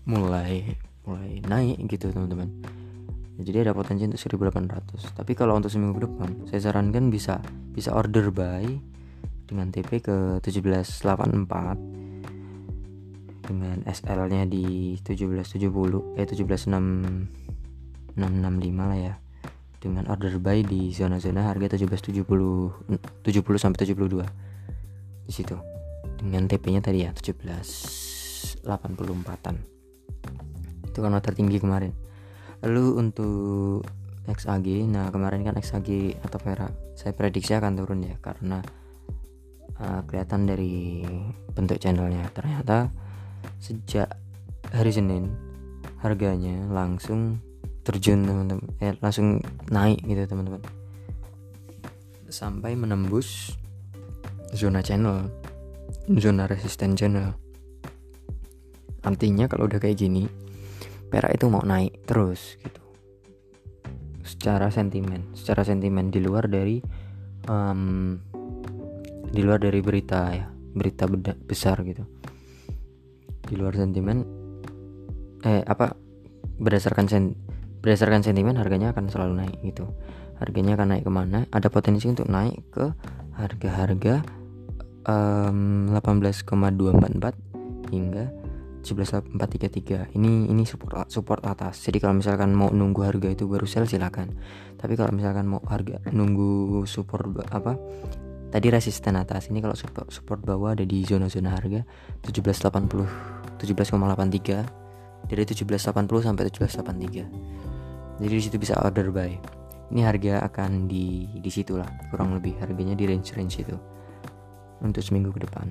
mulai 0.06 0.78
mulai 1.10 1.42
naik 1.42 1.82
gitu 1.90 2.14
teman-teman. 2.14 2.46
Jadi 3.42 3.66
ada 3.68 3.76
potensi 3.76 4.08
untuk 4.08 4.22
1800 4.22 5.12
tapi 5.18 5.34
kalau 5.36 5.58
untuk 5.58 5.74
seminggu 5.74 5.98
ke 6.00 6.08
depan 6.08 6.48
saya 6.48 6.72
sarankan 6.72 7.12
bisa 7.12 7.44
bisa 7.74 7.92
order 7.92 8.32
buy 8.32 8.64
dengan 9.50 9.74
TP 9.74 10.00
ke 10.00 10.40
1784 10.40 11.76
dengan 13.46 13.78
SL 13.86 14.26
nya 14.30 14.46
di 14.48 14.96
1770 15.02 16.18
eh 16.22 16.26
176 16.26 18.16
665 18.16 18.78
lah 18.78 18.98
ya. 18.98 19.20
Dengan 19.82 20.06
order 20.10 20.40
buy 20.42 20.64
di 20.66 20.92
zona-zona 20.94 21.44
harga 21.50 21.78
1770 21.78 22.26
70 23.26 23.58
sampai 23.58 23.86
72 23.86 24.26
di 25.26 25.34
situ 25.34 25.75
dengan 26.18 26.50
TP-nya 26.50 26.82
tadi 26.82 27.06
ya 27.06 27.14
1784-an 27.14 29.76
itu 30.96 31.04
kan 31.04 31.20
tertinggi 31.20 31.60
kemarin. 31.60 31.92
Lalu 32.64 33.04
untuk 33.04 33.84
XAG 34.32 34.88
nah 34.88 35.12
kemarin 35.12 35.44
kan 35.44 35.60
XAG 35.60 36.16
atau 36.24 36.40
Vera 36.40 36.72
saya 36.96 37.12
prediksi 37.14 37.54
akan 37.54 37.78
turun 37.78 38.02
ya 38.02 38.16
karena 38.24 38.64
uh, 39.78 40.02
kelihatan 40.08 40.48
dari 40.48 41.04
bentuk 41.52 41.84
channelnya. 41.84 42.32
Ternyata 42.32 42.88
sejak 43.60 44.08
hari 44.72 44.96
Senin 44.96 45.36
harganya 46.00 46.64
langsung 46.72 47.44
terjun 47.84 48.24
teman-teman. 48.24 48.66
Eh, 48.80 48.96
langsung 49.04 49.44
naik 49.68 50.00
gitu 50.08 50.24
teman-teman. 50.32 50.64
Sampai 52.32 52.74
menembus 52.74 53.54
zona 54.56 54.80
channel 54.80 55.28
zona 56.14 56.46
resisten 56.46 56.94
channel. 56.94 57.34
Artinya 59.02 59.50
kalau 59.50 59.66
udah 59.66 59.82
kayak 59.82 59.98
gini 59.98 60.30
perak 61.10 61.38
itu 61.38 61.46
mau 61.50 61.62
naik 61.66 62.06
terus 62.06 62.58
gitu. 62.62 62.82
Secara 64.26 64.70
sentimen 64.70 65.34
secara 65.34 65.66
sentimen 65.66 66.14
di 66.14 66.22
luar 66.22 66.46
dari 66.46 66.82
um, 67.50 68.18
di 69.30 69.42
luar 69.42 69.62
dari 69.62 69.82
berita 69.82 70.30
ya 70.34 70.46
berita 70.50 71.10
besar 71.46 71.82
gitu. 71.82 72.06
Di 73.46 73.54
luar 73.58 73.74
sentimen 73.74 74.22
eh 75.46 75.62
apa 75.66 75.94
berdasarkan 76.58 77.06
sen 77.10 77.24
berdasarkan 77.82 78.26
sentimen 78.26 78.58
harganya 78.58 78.94
akan 78.94 79.10
selalu 79.10 79.34
naik 79.46 79.58
gitu. 79.62 79.90
Harganya 80.38 80.76
akan 80.78 80.98
naik 80.98 81.04
ke 81.06 81.12
mana? 81.14 81.40
Ada 81.50 81.70
potensi 81.72 82.10
untuk 82.12 82.28
naik 82.28 82.74
ke 82.74 82.86
harga-harga 83.38 84.45
um, 85.08 85.88
18,244 85.94 87.94
hingga 87.94 88.26
17433 88.86 90.14
ini 90.14 90.46
ini 90.46 90.62
support 90.62 91.10
support 91.10 91.42
atas. 91.42 91.82
Jadi 91.82 91.98
kalau 91.98 92.22
misalkan 92.22 92.54
mau 92.54 92.70
nunggu 92.70 93.02
harga 93.02 93.34
itu 93.34 93.50
baru 93.50 93.66
sell 93.66 93.90
silakan. 93.90 94.38
Tapi 94.78 94.94
kalau 94.94 95.10
misalkan 95.10 95.50
mau 95.50 95.58
harga 95.66 95.98
nunggu 96.14 96.86
support 96.86 97.34
apa 97.50 97.82
tadi 98.54 98.70
resisten 98.70 99.18
atas. 99.18 99.50
Ini 99.50 99.66
kalau 99.66 99.74
support, 99.74 100.14
support 100.14 100.46
bawah 100.46 100.78
ada 100.78 100.86
di 100.86 101.02
zona-zona 101.02 101.58
harga 101.58 101.82
1780 102.22 103.58
17,83 103.58 105.26
dari 105.26 105.42
1780 105.42 105.90
sampai 106.22 106.44
1783 106.54 107.56
jadi 108.16 108.32
di 108.32 108.44
situ 108.44 108.56
bisa 108.56 108.80
order 108.80 109.12
buy. 109.12 109.36
Ini 109.92 110.02
harga 110.02 110.42
akan 110.50 110.90
di 110.90 111.30
di 111.30 111.52
situ 111.52 111.78
lah 111.78 111.86
kurang 112.10 112.34
lebih 112.34 112.58
harganya 112.58 112.98
di 112.98 113.06
range 113.06 113.38
range 113.38 113.62
itu 113.62 113.78
untuk 114.82 115.04
seminggu 115.04 115.32
ke 115.36 115.44
depan. 115.46 115.68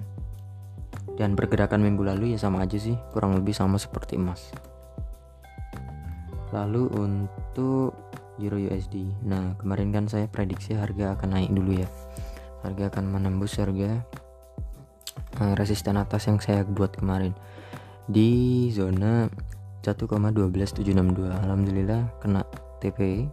Dan 1.15 1.39
pergerakan 1.39 1.83
minggu 1.83 2.03
lalu 2.03 2.35
ya 2.35 2.39
sama 2.41 2.65
aja 2.65 2.79
sih 2.79 2.97
kurang 3.15 3.39
lebih 3.39 3.55
sama 3.55 3.79
seperti 3.79 4.19
emas. 4.19 4.51
Lalu 6.55 6.91
untuk 6.95 7.95
Euro 8.39 8.59
USD 8.59 9.23
nah 9.23 9.55
kemarin 9.59 9.95
kan 9.95 10.05
saya 10.11 10.27
prediksi 10.27 10.75
harga 10.75 11.15
akan 11.15 11.29
naik 11.39 11.51
dulu 11.55 11.79
ya. 11.79 11.89
Harga 12.67 12.91
akan 12.91 13.05
menembus 13.13 13.61
harga 13.61 14.03
uh, 15.39 15.55
resisten 15.55 16.01
atas 16.01 16.27
yang 16.27 16.43
saya 16.43 16.67
buat 16.67 16.97
kemarin. 16.99 17.35
Di 18.05 18.69
zona 18.75 19.31
1,12762 19.85 21.29
Alhamdulillah 21.29 22.03
kena 22.25 22.41
TP 22.81 23.29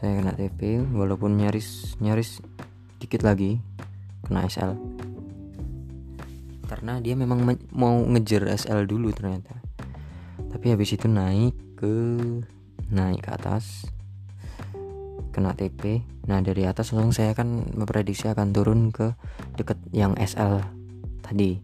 saya 0.00 0.16
kena 0.16 0.32
TP 0.32 0.80
walaupun 0.96 1.36
nyaris 1.36 1.98
nyaris 2.00 2.40
dikit 3.02 3.20
lagi 3.20 3.60
kena 4.26 4.46
SL 4.46 4.76
karena 6.70 7.02
dia 7.02 7.18
memang 7.18 7.42
mau 7.74 7.98
ngejar 8.06 8.46
SL 8.46 8.86
dulu 8.86 9.10
ternyata. 9.10 9.58
Tapi 10.54 10.70
habis 10.70 10.94
itu 10.94 11.10
naik 11.10 11.58
ke 11.74 11.92
naik 12.94 13.26
ke 13.26 13.30
atas 13.34 13.90
kena 15.30 15.54
TP 15.54 16.02
nah 16.26 16.42
dari 16.42 16.66
atas 16.66 16.90
langsung 16.90 17.14
saya 17.14 17.34
kan 17.38 17.62
memprediksi 17.74 18.26
akan 18.30 18.50
turun 18.50 18.90
ke 18.90 19.14
deket 19.54 19.78
yang 19.94 20.14
SL 20.18 20.58
tadi 21.22 21.62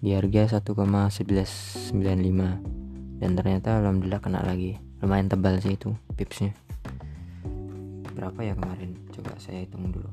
di 0.00 0.12
harga 0.12 0.60
1,1195 0.60 1.92
dan 3.20 3.30
ternyata 3.32 3.80
alhamdulillah 3.80 4.20
kena 4.20 4.40
lagi. 4.44 4.80
Lumayan 5.04 5.28
tebal 5.28 5.60
sih 5.60 5.76
itu 5.76 5.92
pipsnya 6.16 6.56
berapa 8.16 8.40
ya 8.40 8.56
kemarin? 8.56 8.96
Coba 9.12 9.36
saya 9.36 9.68
hitung 9.68 9.92
dulu. 9.92 10.08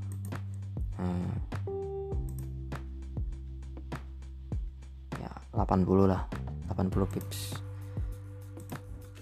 Hmm. 0.99 1.34
80 5.54 6.10
lah 6.10 6.26
80 6.74 7.13
pips. 7.13 7.39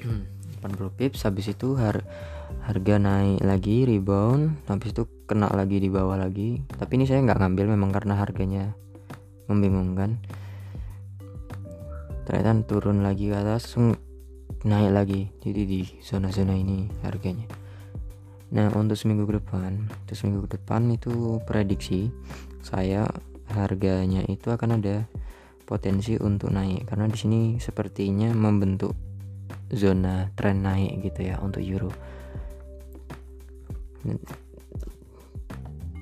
80 0.63 0.97
pips 0.97 1.27
habis 1.27 1.51
itu 1.51 1.75
har 1.75 2.05
harga 2.67 2.95
naik 3.01 3.41
lagi 3.41 3.87
rebound 3.87 4.53
habis 4.69 4.93
itu 4.93 5.07
kena 5.27 5.51
lagi 5.51 5.77
di 5.83 5.89
bawah 5.91 6.15
lagi. 6.15 6.63
Tapi 6.65 6.91
ini 7.01 7.05
saya 7.07 7.23
nggak 7.23 7.39
ngambil 7.39 7.65
memang 7.75 7.91
karena 7.91 8.15
harganya 8.15 8.73
membingungkan. 9.51 10.21
Ternyata 12.23 12.63
turun 12.63 13.03
lagi 13.03 13.27
ke 13.27 13.35
atas 13.35 13.75
naik 14.63 14.91
lagi. 14.93 15.21
Jadi 15.41 15.61
di 15.67 15.81
zona-zona 15.99 16.53
ini 16.55 16.87
harganya. 17.03 17.49
Nah 18.51 18.67
untuk 18.75 18.99
seminggu 18.99 19.23
ke 19.23 19.39
depan 19.39 19.87
untuk 19.87 20.15
seminggu 20.15 20.43
ke 20.43 20.59
depan 20.59 20.91
itu 20.91 21.39
prediksi 21.47 22.11
saya 22.59 23.07
harganya 23.55 24.27
itu 24.27 24.51
akan 24.51 24.79
ada 24.79 25.07
potensi 25.71 26.19
untuk 26.19 26.51
naik. 26.51 26.91
Karena 26.91 27.07
di 27.07 27.15
sini 27.15 27.55
sepertinya 27.55 28.35
membentuk 28.35 28.91
zona 29.71 30.27
tren 30.35 30.67
naik 30.67 30.99
gitu 31.07 31.31
ya 31.31 31.39
untuk 31.39 31.63
euro. 31.63 31.91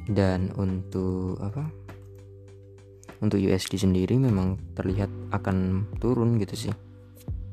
Dan 0.10 0.50
untuk 0.58 1.38
apa? 1.38 1.70
Untuk 3.22 3.38
USD 3.38 3.78
sendiri 3.78 4.18
memang 4.18 4.58
terlihat 4.74 5.30
akan 5.30 5.86
turun 6.02 6.42
gitu 6.42 6.66
sih. 6.66 6.74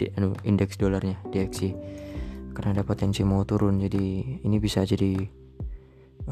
Di 0.00 0.08
anu, 0.16 0.32
indeks 0.48 0.80
dolarnya 0.80 1.20
DXY 1.28 1.76
karena 2.56 2.80
ada 2.80 2.84
potensi 2.88 3.20
mau 3.28 3.44
turun. 3.44 3.76
Jadi 3.76 4.40
ini 4.40 4.56
bisa 4.56 4.88
jadi 4.88 5.20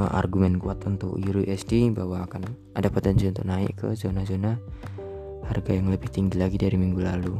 uh, 0.00 0.10
argumen 0.16 0.56
kuat 0.56 0.80
untuk 0.88 1.20
Euro 1.20 1.44
USD 1.44 1.92
bahwa 1.92 2.24
akan 2.24 2.72
ada 2.72 2.88
potensi 2.88 3.28
untuk 3.28 3.44
naik 3.44 3.84
ke 3.84 3.88
zona-zona 3.92 4.56
harga 5.46 5.72
yang 5.72 5.92
lebih 5.92 6.08
tinggi 6.10 6.40
lagi 6.40 6.56
dari 6.56 6.76
minggu 6.76 7.00
lalu. 7.00 7.36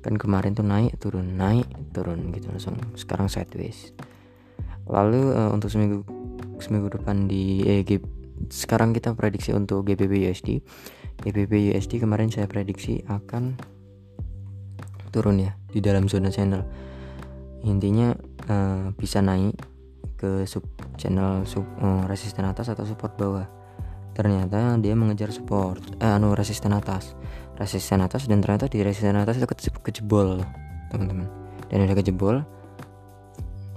Kan 0.00 0.16
kemarin 0.16 0.56
tuh 0.56 0.64
naik 0.64 0.96
turun 0.96 1.36
naik 1.36 1.68
turun 1.92 2.32
gitu 2.32 2.48
langsung 2.48 2.76
sekarang 2.96 3.28
sideways. 3.28 3.92
Lalu 4.88 5.32
uh, 5.32 5.52
untuk 5.52 5.68
seminggu 5.68 6.04
seminggu 6.60 6.92
depan 6.92 7.28
di 7.28 7.64
EG 7.64 8.00
sekarang 8.48 8.96
kita 8.96 9.12
prediksi 9.12 9.52
untuk 9.52 9.84
GBP 9.84 10.28
USD 10.28 10.48
GBP 11.20 11.76
USD 11.76 12.00
kemarin 12.00 12.32
saya 12.32 12.48
prediksi 12.48 13.04
akan 13.04 13.60
turun 15.12 15.44
ya 15.44 15.52
di 15.68 15.84
dalam 15.84 16.08
zona 16.08 16.32
channel. 16.32 16.64
Intinya 17.68 18.16
uh, 18.48 18.88
bisa 18.96 19.20
naik 19.20 19.52
ke 20.16 20.48
sub 20.48 20.64
channel 20.96 21.44
sub 21.44 21.64
uh, 21.84 22.08
resisten 22.08 22.48
atas 22.48 22.72
atau 22.72 22.88
support 22.88 23.20
bawah 23.20 23.44
ternyata 24.20 24.76
dia 24.76 24.92
mengejar 24.92 25.32
support 25.32 25.80
eh 25.96 26.12
anu 26.12 26.36
resisten 26.36 26.76
atas. 26.76 27.16
Resisten 27.56 28.04
atas 28.04 28.28
dan 28.28 28.44
ternyata 28.44 28.68
di 28.68 28.84
resisten 28.84 29.16
atas 29.16 29.40
itu 29.40 29.48
ke 29.48 29.56
kejebol 29.88 30.44
teman-teman. 30.92 31.24
Dan 31.72 31.88
udah 31.88 31.96
kejebol 31.96 32.36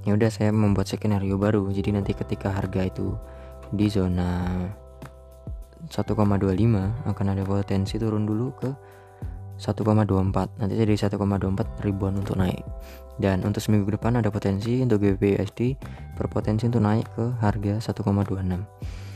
ya 0.03 0.11
udah 0.11 0.27
saya 0.27 0.51
membuat 0.51 0.91
skenario 0.91 1.39
baru. 1.39 1.71
Jadi 1.71 1.95
nanti 1.95 2.11
ketika 2.11 2.51
harga 2.51 2.83
itu 2.83 3.15
di 3.71 3.87
zona 3.87 4.51
1,25 5.87 6.11
akan 7.07 7.25
ada 7.31 7.43
potensi 7.47 7.95
turun 7.95 8.27
dulu 8.27 8.51
ke 8.59 8.69
1,24 9.63 10.59
nanti 10.59 10.73
jadi 10.75 10.93
1,24 11.07 11.87
ribuan 11.87 12.19
untuk 12.19 12.35
naik. 12.35 12.67
Dan 13.15 13.47
untuk 13.47 13.63
seminggu 13.63 13.95
depan 13.95 14.19
ada 14.19 14.27
potensi 14.27 14.83
untuk 14.83 14.99
GBP 14.99 15.39
berpotensi 16.19 16.67
untuk 16.67 16.83
naik 16.83 17.07
ke 17.15 17.25
harga 17.39 17.79
1,26 17.79 19.12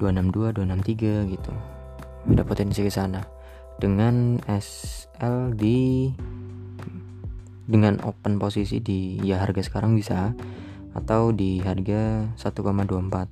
262 0.00 0.56
263 0.56 1.28
gitu. 1.28 1.52
Ada 2.32 2.42
potensi 2.48 2.80
ke 2.80 2.88
sana. 2.88 3.20
Dengan 3.76 4.40
SL 4.48 5.52
di 5.56 6.08
dengan 7.70 8.02
open 8.02 8.42
posisi 8.42 8.82
di 8.82 9.20
ya 9.22 9.38
harga 9.38 9.62
sekarang 9.62 9.94
bisa 9.94 10.34
atau 10.90 11.30
di 11.30 11.62
harga 11.62 12.26
1,24 12.34 13.30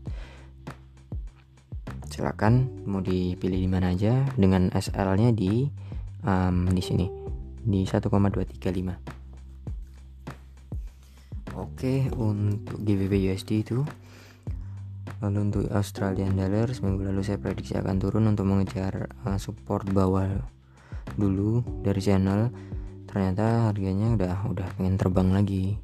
silakan 2.07 2.87
mau 2.87 3.03
dipilih 3.03 3.59
di 3.59 3.67
mana 3.67 3.91
aja 3.91 4.23
dengan 4.39 4.71
SL 4.71 5.19
nya 5.19 5.35
di 5.35 5.67
um, 6.23 6.71
di 6.71 6.83
sini 6.83 7.11
di 7.67 7.83
1,235 7.83 9.19
Oke 11.59 12.07
untuk 12.15 12.79
GBP 12.79 13.35
USD 13.35 13.67
itu 13.67 13.83
Lalu 15.19 15.39
untuk 15.51 15.65
Australian 15.75 16.39
Dollar 16.39 16.71
seminggu 16.71 17.03
lalu 17.03 17.27
saya 17.27 17.43
prediksi 17.43 17.75
akan 17.75 17.99
turun 17.99 18.25
untuk 18.31 18.47
mengejar 18.47 19.11
uh, 19.27 19.39
support 19.39 19.87
bawah 19.91 20.31
dulu 21.19 21.63
dari 21.83 21.99
channel. 21.99 22.55
Ternyata 23.09 23.73
harganya 23.73 24.15
udah 24.15 24.35
udah 24.47 24.67
pengen 24.79 24.95
terbang 24.95 25.35
lagi. 25.35 25.75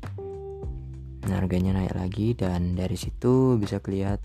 Nah 1.27 1.41
harganya 1.41 1.75
naik 1.75 1.97
lagi 1.97 2.37
dan 2.39 2.79
dari 2.79 2.95
situ 2.95 3.59
bisa 3.59 3.81
kelihatan 3.83 4.23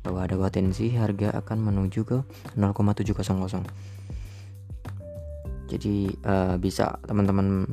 bahwa 0.00 0.22
ada 0.22 0.38
potensi 0.38 0.94
harga 0.94 1.34
akan 1.34 1.58
menuju 1.66 2.06
ke 2.06 2.18
0,700 2.54 3.86
jadi 5.66 5.96
uh, 6.22 6.54
bisa 6.62 7.02
teman-teman 7.04 7.66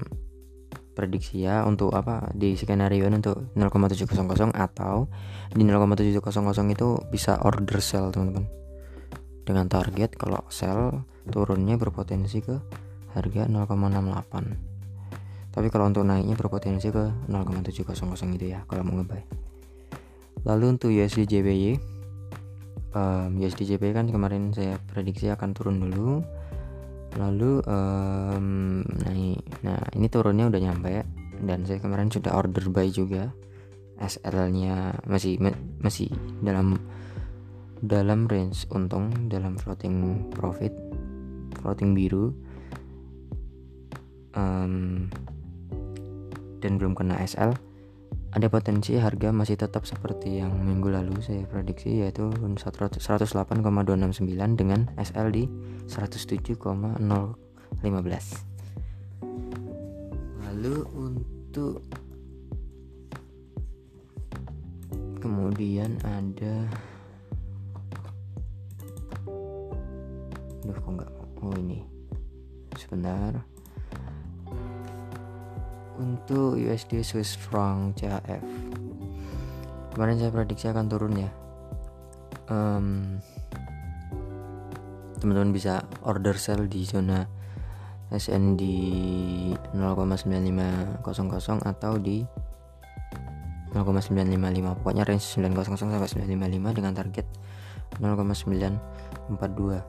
prediksi 0.93 1.43
ya 1.43 1.65
untuk 1.65 1.91
apa 1.93 2.29
di 2.32 2.53
skenario 2.53 3.10
untuk 3.10 3.51
0,700 3.58 4.53
atau 4.53 5.10
di 5.49 5.65
0,700 5.65 6.73
itu 6.73 6.88
bisa 7.10 7.41
order 7.41 7.82
sell 7.82 8.13
teman-teman. 8.13 8.45
Dengan 9.43 9.67
target 9.67 10.15
kalau 10.15 10.45
sell 10.47 11.03
turunnya 11.27 11.75
berpotensi 11.75 12.39
ke 12.39 12.56
harga 13.13 13.45
0,68 13.45 14.73
tapi 15.53 15.69
kalau 15.69 15.86
untuk 15.86 16.01
naiknya 16.01 16.34
berpotensi 16.34 16.89
ke 16.89 17.29
0,700 17.29 17.93
gitu 18.34 18.45
ya 18.49 18.65
kalau 18.65 18.82
mau 18.89 18.97
ngebuy. 18.97 19.21
Lalu 20.49 20.65
untuk 20.65 20.89
USD 20.89 21.29
JPY 21.29 21.77
um, 22.97 23.38
USD 23.38 23.69
JPY 23.69 23.93
kan 23.93 24.06
kemarin 24.10 24.49
saya 24.49 24.82
prediksi 24.89 25.29
akan 25.29 25.53
turun 25.53 25.77
dulu 25.77 26.25
lalu 27.19 27.62
um, 27.69 28.82
naik 29.06 29.41
nah 29.62 29.80
ini 29.93 30.08
turunnya 30.10 30.49
udah 30.49 30.62
nyampe 30.62 30.89
ya 30.89 31.04
dan 31.43 31.67
saya 31.67 31.84
kemarin 31.84 32.08
sudah 32.10 32.32
order 32.34 32.71
buy 32.71 32.88
juga. 32.89 33.36
SL 33.99 34.52
nya 34.52 34.97
masih 35.06 35.38
masih 35.80 36.10
dalam 36.41 36.82
dalam 37.84 38.26
range 38.26 38.65
untung 38.73 39.12
dalam 39.30 39.60
floating 39.60 40.28
profit 40.34 40.73
floating 41.60 41.93
biru. 41.93 42.32
Um, 44.34 45.08
dan 46.58 46.82
belum 46.82 46.97
kena 46.97 47.21
SL 47.21 47.54
ada 48.34 48.50
potensi 48.50 48.98
harga 48.98 49.30
masih 49.30 49.62
tetap 49.62 49.86
seperti 49.86 50.41
yang 50.41 50.58
minggu 50.58 50.89
lalu 50.89 51.22
saya 51.22 51.46
prediksi 51.46 52.02
yaitu 52.02 52.34
108,269 52.34 52.98
dengan 54.58 54.89
SL 54.98 55.30
di 55.30 55.46
107,015 55.86 56.58
lalu 60.50 60.76
untuk 60.98 61.86
kemudian 65.22 66.02
ada 66.02 66.65
Aduh 70.63 70.80
kok 70.80 70.96
enggak 70.96 71.12
Oh 71.43 71.52
ini. 71.60 71.84
Sebentar 72.80 73.43
untuk 76.01 76.58
USD 76.58 77.06
Swiss 77.06 77.38
franc 77.38 78.01
CHF 78.01 78.41
kemarin 79.93 80.17
saya 80.17 80.34
prediksi 80.34 80.65
akan 80.67 80.89
turun 80.89 81.13
ya. 81.13 81.29
Um, 82.49 83.21
teman-teman 85.21 85.53
bisa 85.56 85.86
order 86.03 86.36
sell 86.36 86.67
di 86.67 86.84
zona 86.84 87.23
SN 88.12 88.60
di 88.60 88.75
0,9500 89.71 90.99
atau 91.63 91.95
di 92.01 92.25
0,955 93.73 94.77
pokoknya 94.82 95.06
range 95.08 95.39
900 95.39 95.79
sampai 95.79 96.06
955 96.06 96.77
dengan 96.77 96.93
target 96.93 97.25
0,942 97.97 99.82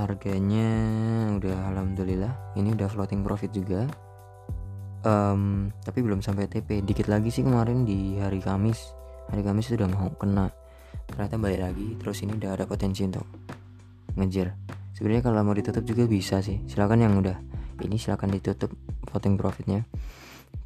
harganya 0.00 0.72
udah 1.36 1.68
alhamdulillah. 1.74 2.32
Ini 2.56 2.72
udah 2.72 2.88
floating 2.88 3.20
profit 3.20 3.52
juga 3.52 3.84
um, 5.04 5.72
tapi 5.84 6.04
belum 6.04 6.20
sampai 6.20 6.48
TP 6.48 6.84
dikit 6.84 7.08
lagi 7.08 7.32
sih 7.32 7.44
kemarin 7.44 7.84
di 7.84 8.20
hari 8.20 8.40
Kamis. 8.40 8.92
Hari 9.32 9.42
Kamis 9.44 9.70
itu 9.70 9.80
udah 9.80 9.90
mau 9.90 10.10
kena. 10.16 10.50
Ternyata 11.10 11.36
balik 11.38 11.60
lagi 11.62 11.88
terus 11.98 12.22
ini 12.22 12.36
udah 12.36 12.50
ada 12.54 12.64
potensi 12.66 13.06
untuk 13.06 13.26
ngejar. 14.16 14.54
Sebenarnya 14.94 15.22
kalau 15.24 15.40
mau 15.42 15.56
ditutup 15.56 15.82
juga 15.86 16.04
bisa 16.04 16.44
sih. 16.44 16.60
Silakan 16.68 17.00
yang 17.00 17.14
udah 17.16 17.36
ini 17.80 17.96
silakan 17.96 18.36
ditutup 18.36 18.70
voting 19.08 19.40
profitnya. 19.40 19.86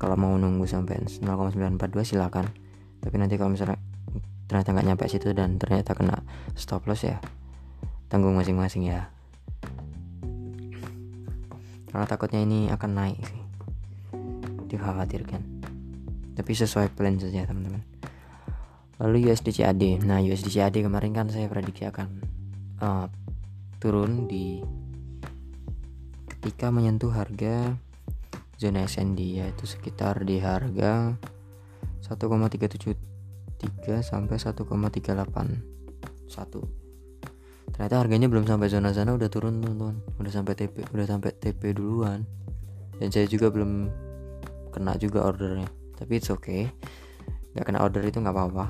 Kalau 0.00 0.18
mau 0.18 0.34
nunggu 0.34 0.66
sampai 0.66 0.98
0,942 1.06 2.02
silakan. 2.02 2.50
Tapi 2.98 3.14
nanti 3.20 3.38
kalau 3.38 3.52
misalnya 3.54 3.78
ternyata 4.50 4.74
nggak 4.74 4.86
nyampe 4.86 5.04
situ 5.08 5.32
dan 5.32 5.56
ternyata 5.56 5.96
kena 5.96 6.20
stop 6.52 6.84
loss 6.84 7.06
ya 7.06 7.16
tanggung 8.12 8.36
masing-masing 8.36 8.90
ya. 8.90 9.08
Karena 11.88 12.10
takutnya 12.10 12.42
ini 12.42 12.66
akan 12.74 12.90
naik 12.90 13.22
sih 13.22 13.43
dikhawatirkan. 14.74 15.42
Tapi 16.34 16.52
sesuai 16.52 16.90
plan 16.92 17.16
saja 17.16 17.46
teman-teman. 17.46 17.80
Lalu 19.02 19.30
USD 19.30 19.62
CAD 19.62 20.06
nah 20.06 20.22
USD 20.22 20.54
CAD 20.54 20.82
kemarin 20.82 21.14
kan 21.14 21.28
saya 21.30 21.48
prediksi 21.50 21.84
akan 21.86 22.08
uh, 22.78 23.06
turun 23.82 24.30
di 24.30 24.62
ketika 26.26 26.70
menyentuh 26.70 27.10
harga 27.10 27.74
zona 28.60 28.86
SND 28.86 29.42
yaitu 29.42 29.66
sekitar 29.66 30.22
di 30.22 30.38
harga 30.38 31.18
1,373 32.06 32.94
sampai 34.04 34.36
1,381 34.36 36.84
ternyata 37.74 37.96
harganya 37.98 38.30
belum 38.30 38.46
sampai 38.46 38.70
zona 38.70 38.94
sana 38.94 39.18
udah 39.18 39.26
turun 39.26 39.58
teman-teman. 39.58 39.98
Udah 40.22 40.30
sampai 40.30 40.54
TP 40.54 40.86
udah 40.94 41.10
sampai 41.10 41.34
TP 41.34 41.74
duluan. 41.74 42.22
Dan 43.02 43.10
saya 43.10 43.26
juga 43.26 43.50
belum 43.50 43.90
kena 44.74 44.98
juga 44.98 45.22
ordernya. 45.22 45.70
Tapi 45.94 46.18
it's 46.18 46.28
okay. 46.34 46.66
Nggak 47.54 47.66
kena 47.70 47.80
order 47.86 48.02
itu 48.02 48.18
nggak 48.18 48.34
apa-apa. 48.34 48.66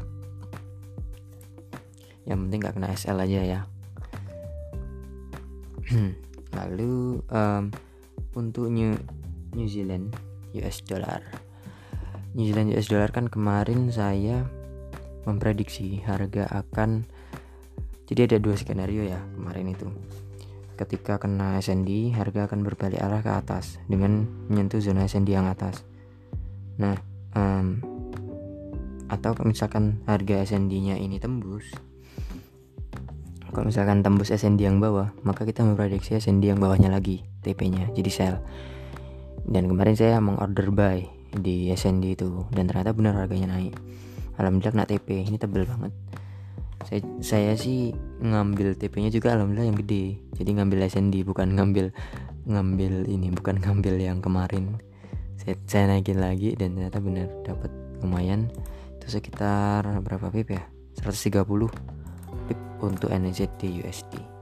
Yang 2.28 2.38
penting 2.44 2.58
nggak 2.60 2.74
kena 2.76 2.88
SL 2.92 3.24
aja 3.24 3.40
ya. 3.40 3.60
Lalu 6.60 7.24
um, 7.32 7.72
untuk 8.36 8.68
New 8.68 8.92
New 9.56 9.68
Zealand 9.68 10.12
US 10.52 10.84
dollar. 10.84 11.24
New 12.36 12.44
Zealand 12.44 12.76
US 12.76 12.88
dollar 12.92 13.08
kan 13.08 13.32
kemarin 13.32 13.88
saya 13.88 14.44
memprediksi 15.24 16.04
harga 16.04 16.44
akan 16.52 17.08
jadi 18.04 18.28
ada 18.28 18.36
dua 18.36 18.56
skenario 18.60 19.08
ya 19.08 19.20
kemarin 19.32 19.72
itu. 19.72 19.88
Ketika 20.74 21.22
kena 21.22 21.56
SND 21.62 22.12
harga 22.12 22.50
akan 22.50 22.66
berbalik 22.66 22.98
arah 23.00 23.22
ke 23.22 23.30
atas 23.30 23.78
dengan 23.86 24.26
menyentuh 24.50 24.82
zona 24.82 25.06
SND 25.06 25.32
yang 25.32 25.46
atas 25.46 25.86
Nah, 26.80 26.96
um, 27.38 27.78
atau 29.06 29.36
misalkan 29.46 30.02
harga 30.08 30.42
SND-nya 30.42 30.98
ini 30.98 31.22
tembus, 31.22 31.68
kalau 33.54 33.70
misalkan 33.70 34.02
tembus 34.02 34.34
SND 34.34 34.66
yang 34.66 34.82
bawah, 34.82 35.14
maka 35.22 35.46
kita 35.46 35.62
memprediksi 35.62 36.18
SND 36.18 36.50
yang 36.50 36.58
bawahnya 36.58 36.90
lagi 36.90 37.22
TP-nya, 37.46 37.94
jadi 37.94 38.10
sell. 38.10 38.36
Dan 39.46 39.70
kemarin 39.70 39.94
saya 39.94 40.18
mengorder 40.18 40.74
buy 40.74 41.06
di 41.38 41.70
SND 41.70 42.18
itu 42.18 42.50
dan 42.50 42.66
ternyata 42.66 42.90
benar 42.90 43.14
harganya 43.14 43.54
naik. 43.54 43.78
Alhamdulillah 44.34 44.74
kena 44.74 44.86
TP, 44.90 45.22
ini 45.22 45.38
tebel 45.38 45.70
banget. 45.70 45.94
Saya, 46.82 47.00
saya 47.22 47.52
sih 47.54 47.94
ngambil 48.20 48.74
TP-nya 48.74 49.14
juga 49.14 49.38
alhamdulillah 49.38 49.70
yang 49.70 49.78
gede. 49.78 50.18
Jadi 50.34 50.50
ngambil 50.58 50.90
SND 50.90 51.14
bukan 51.22 51.54
ngambil 51.54 51.94
ngambil 52.50 53.06
ini, 53.06 53.30
bukan 53.30 53.62
ngambil 53.62 53.94
yang 54.02 54.18
kemarin 54.18 54.82
saya, 55.40 55.54
saya 55.66 55.84
naikin 55.90 56.18
lagi 56.22 56.54
dan 56.54 56.78
ternyata 56.78 56.98
benar 57.02 57.28
dapat 57.42 57.70
lumayan. 58.02 58.50
Itu 58.98 59.06
sekitar 59.10 59.84
berapa 60.04 60.30
pip 60.30 60.54
ya? 60.54 60.62
130 61.02 61.44
pip 62.48 62.60
untuk 62.80 63.10
NZD 63.10 63.82
USD 63.82 64.34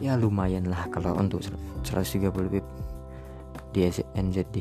ya 0.00 0.12
lumayan 0.12 0.68
lah 0.68 0.84
kalau 0.92 1.16
untuk 1.16 1.40
130 1.40 2.28
pip 2.52 2.66
di 3.72 3.80
NZD 3.88 4.56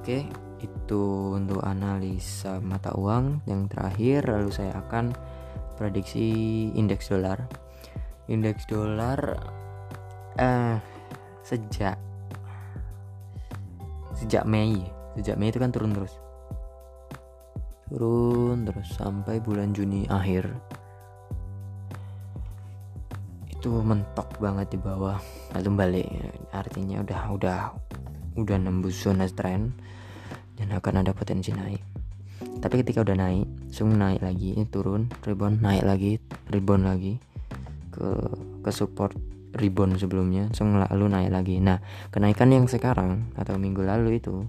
oke 0.00 0.18
itu 0.62 1.02
untuk 1.34 1.58
analisa 1.66 2.62
mata 2.62 2.94
uang. 2.94 3.42
Yang 3.50 3.74
terakhir 3.74 4.20
lalu 4.30 4.50
saya 4.54 4.78
akan 4.78 5.10
prediksi 5.74 6.70
indeks 6.78 7.10
dolar. 7.10 7.50
Indeks 8.30 8.70
dolar 8.70 9.18
eh 10.38 10.78
sejak 11.42 11.98
sejak 14.22 14.46
Mei. 14.46 14.78
Sejak 15.18 15.36
Mei 15.36 15.50
itu 15.50 15.58
kan 15.58 15.74
turun 15.74 15.90
terus. 15.90 16.14
Turun 17.90 18.62
terus 18.62 18.88
sampai 18.94 19.42
bulan 19.42 19.74
Juni 19.74 20.06
akhir. 20.06 20.46
Itu 23.50 23.82
mentok 23.82 24.38
banget 24.38 24.72
di 24.72 24.78
bawah. 24.78 25.18
Lalu 25.58 25.68
balik. 25.74 26.08
Artinya 26.54 27.02
udah 27.02 27.20
udah 27.34 27.58
udah 28.38 28.56
nembus 28.56 28.96
zona 28.96 29.28
trend 29.28 29.74
dan 30.56 30.72
akan 30.72 31.04
ada 31.04 31.12
potensi 31.12 31.50
naik. 31.50 31.82
Tapi 32.62 32.86
ketika 32.86 33.02
udah 33.02 33.18
naik 33.18 33.46
langsung 33.72 33.96
naik 33.96 34.20
lagi 34.20 34.52
turun 34.68 35.08
rebound 35.24 35.64
naik 35.64 35.80
lagi 35.80 36.12
rebound 36.52 36.84
lagi 36.84 37.16
ke 37.88 38.20
ke 38.60 38.70
support 38.70 39.16
rebound 39.52 40.00
sebelumnya 40.00 40.48
langsung 40.48 40.76
lalu 40.76 41.06
naik 41.12 41.30
lagi. 41.32 41.56
Nah 41.60 41.78
kenaikan 42.08 42.52
yang 42.52 42.66
sekarang 42.66 43.32
atau 43.36 43.60
minggu 43.60 43.84
lalu 43.84 44.18
itu 44.20 44.48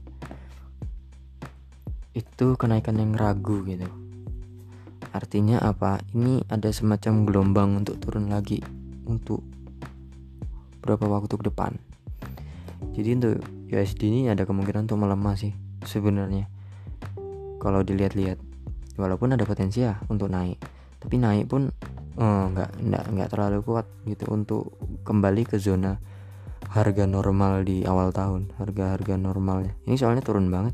itu 2.13 2.53
kenaikan 2.55 3.01
yang 3.01 3.17
ragu 3.17 3.65
gitu. 3.65 3.89
Artinya 5.13 5.61
apa? 5.61 6.01
Ini 6.13 6.45
ada 6.49 6.69
semacam 6.73 7.25
gelombang 7.25 7.69
untuk 7.85 8.01
turun 8.01 8.29
lagi 8.29 8.61
untuk 9.05 9.45
berapa 10.81 11.05
waktu 11.05 11.33
ke 11.37 11.45
depan. 11.49 11.77
Jadi 12.93 13.09
untuk 13.17 13.35
USD 13.69 14.01
ini 14.09 14.21
ada 14.29 14.45
kemungkinan 14.45 14.85
untuk 14.85 15.01
melemah 15.01 15.33
sih 15.37 15.53
sebenarnya. 15.85 16.45
Kalau 17.57 17.81
dilihat-lihat 17.81 18.37
walaupun 18.97 19.33
ada 19.33 19.45
potensi 19.45 19.81
ya 19.81 19.97
untuk 20.09 20.29
naik 20.29 20.61
tapi 21.03 21.19
naik 21.19 21.51
pun 21.51 21.67
oh, 22.17 22.43
nggak 22.49 22.79
nggak 22.79 23.05
nggak 23.11 23.29
terlalu 23.29 23.59
kuat 23.61 23.85
gitu 24.07 24.25
untuk 24.31 24.73
kembali 25.03 25.43
ke 25.43 25.59
zona 25.59 25.99
harga 26.73 27.05
normal 27.05 27.61
di 27.61 27.85
awal 27.85 28.09
tahun 28.09 28.49
harga-harga 28.57 29.13
normalnya. 29.19 29.77
Ini 29.85 29.95
soalnya 29.99 30.25
turun 30.25 30.49
banget 30.49 30.73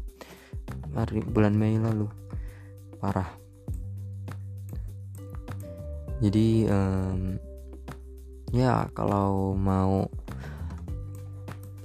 hari 0.95 1.19
bulan 1.25 1.57
Mei 1.57 1.75
lalu. 1.75 2.07
Parah. 3.03 3.27
Jadi 6.19 6.67
um, 6.67 7.39
ya 8.51 8.87
kalau 8.91 9.55
mau 9.55 10.07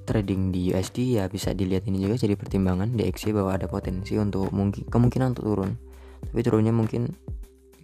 trading 0.04 0.52
di 0.52 0.74
USD 0.74 1.16
ya 1.16 1.26
bisa 1.32 1.56
dilihat 1.56 1.88
ini 1.88 2.04
juga 2.04 2.20
jadi 2.20 2.36
pertimbangan 2.36 2.92
DXY 2.92 3.34
bahwa 3.34 3.56
ada 3.56 3.66
potensi 3.66 4.14
untuk 4.20 4.52
mungkin 4.52 4.84
kemungkinan 4.86 5.34
untuk 5.34 5.46
turun. 5.48 5.70
Tapi 6.28 6.40
turunnya 6.44 6.74
mungkin 6.74 7.14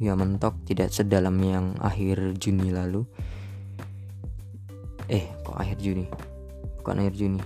ya 0.01 0.17
mentok 0.17 0.57
tidak 0.65 0.89
sedalam 0.89 1.37
yang 1.45 1.77
akhir 1.77 2.41
Juni 2.41 2.73
lalu. 2.73 3.05
Eh 5.07 5.29
kok 5.45 5.61
akhir 5.61 5.77
Juni? 5.79 6.09
Bukan 6.81 7.05
akhir 7.05 7.15
Juni. 7.15 7.41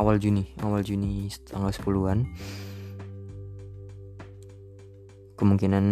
Awal 0.00 0.16
Juni 0.16 0.48
awal 0.64 0.80
Juni 0.80 1.28
tanggal 1.44 1.68
10-an 1.68 2.24
kemungkinan 5.40 5.84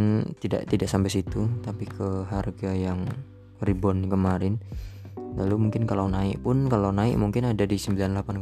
tidak 0.45 0.69
tidak 0.69 0.89
sampai 0.93 1.09
situ 1.09 1.49
tapi 1.65 1.89
ke 1.89 2.25
harga 2.29 2.73
yang 2.77 3.09
rebound 3.65 4.13
kemarin. 4.13 4.61
Lalu 5.41 5.69
mungkin 5.69 5.89
kalau 5.89 6.05
naik 6.05 6.45
pun 6.45 6.69
kalau 6.69 6.93
naik 6.93 7.17
mungkin 7.17 7.49
ada 7.49 7.65
di 7.65 7.81
98,45 7.81 8.33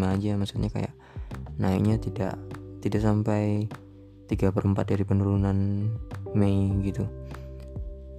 aja. 0.00 0.30
Maksudnya 0.36 0.68
kayak 0.68 0.92
naiknya 1.56 1.96
tidak 2.00 2.36
tidak 2.84 3.00
sampai 3.00 3.68
3 4.32 4.48
per 4.48 4.64
4 4.64 4.92
dari 4.96 5.04
penurunan 5.04 5.56
Mei 6.32 6.72
gitu. 6.80 7.04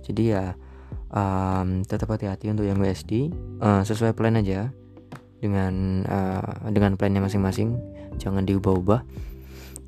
Jadi 0.05 0.23
ya 0.29 0.53
um, 1.09 1.81
tetap 1.81 2.13
hati-hati 2.13 2.53
untuk 2.53 2.69
yang 2.69 2.77
USD 2.77 3.33
uh, 3.63 3.81
sesuai 3.81 4.13
plan 4.13 4.37
aja 4.37 4.69
dengan 5.41 6.05
uh, 6.05 6.69
dengan 6.69 6.93
plannya 6.93 7.25
masing-masing. 7.25 7.73
Jangan 8.21 8.45
diubah-ubah. 8.45 9.01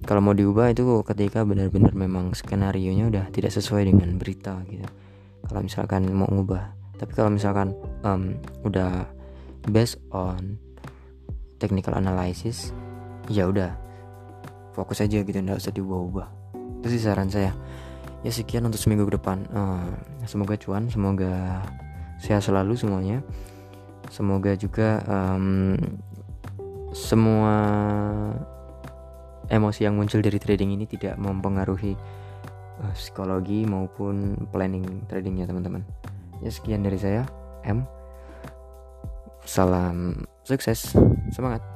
Kalau 0.06 0.22
mau 0.22 0.34
diubah 0.34 0.74
itu 0.74 0.86
ketika 1.06 1.46
benar-benar 1.46 1.94
memang 1.94 2.34
skenario 2.34 2.94
nya 2.94 3.10
udah 3.10 3.26
tidak 3.30 3.54
sesuai 3.54 3.86
dengan 3.86 4.18
berita 4.18 4.58
gitu. 4.66 4.86
Kalau 5.46 5.62
misalkan 5.62 6.10
mau 6.10 6.30
ngubah. 6.30 6.74
Tapi 6.98 7.12
kalau 7.14 7.30
misalkan 7.30 7.78
um, 8.02 8.34
udah 8.66 9.06
based 9.70 10.02
on 10.10 10.58
technical 11.58 11.98
analysis 11.98 12.74
ya 13.30 13.50
udah 13.50 13.85
fokus 14.76 15.00
aja 15.00 15.24
gitu 15.24 15.32
nggak 15.32 15.56
usah 15.56 15.72
diubah-ubah. 15.72 16.28
Itu 16.84 16.88
sih 16.92 17.00
saran 17.00 17.32
saya. 17.32 17.56
Ya 18.28 18.32
sekian 18.36 18.68
untuk 18.68 18.84
seminggu 18.84 19.08
ke 19.08 19.16
depan. 19.16 19.48
Uh, 19.56 19.96
semoga 20.28 20.60
cuan 20.60 20.92
semoga 20.92 21.64
sehat 22.20 22.44
selalu 22.44 22.76
semuanya. 22.76 23.24
Semoga 24.12 24.54
juga 24.60 25.00
um, 25.08 25.80
semua 26.92 27.56
emosi 29.50 29.88
yang 29.88 29.96
muncul 29.96 30.20
dari 30.20 30.38
trading 30.38 30.76
ini 30.76 30.86
tidak 30.86 31.16
mempengaruhi 31.16 31.96
uh, 32.84 32.94
psikologi 32.94 33.64
maupun 33.64 34.46
planning 34.52 35.08
tradingnya 35.08 35.48
teman-teman. 35.48 35.82
Ya 36.44 36.52
sekian 36.52 36.84
dari 36.84 37.00
saya. 37.00 37.24
M. 37.66 37.88
Salam 39.46 40.26
sukses. 40.46 40.94
Semangat 41.34 41.75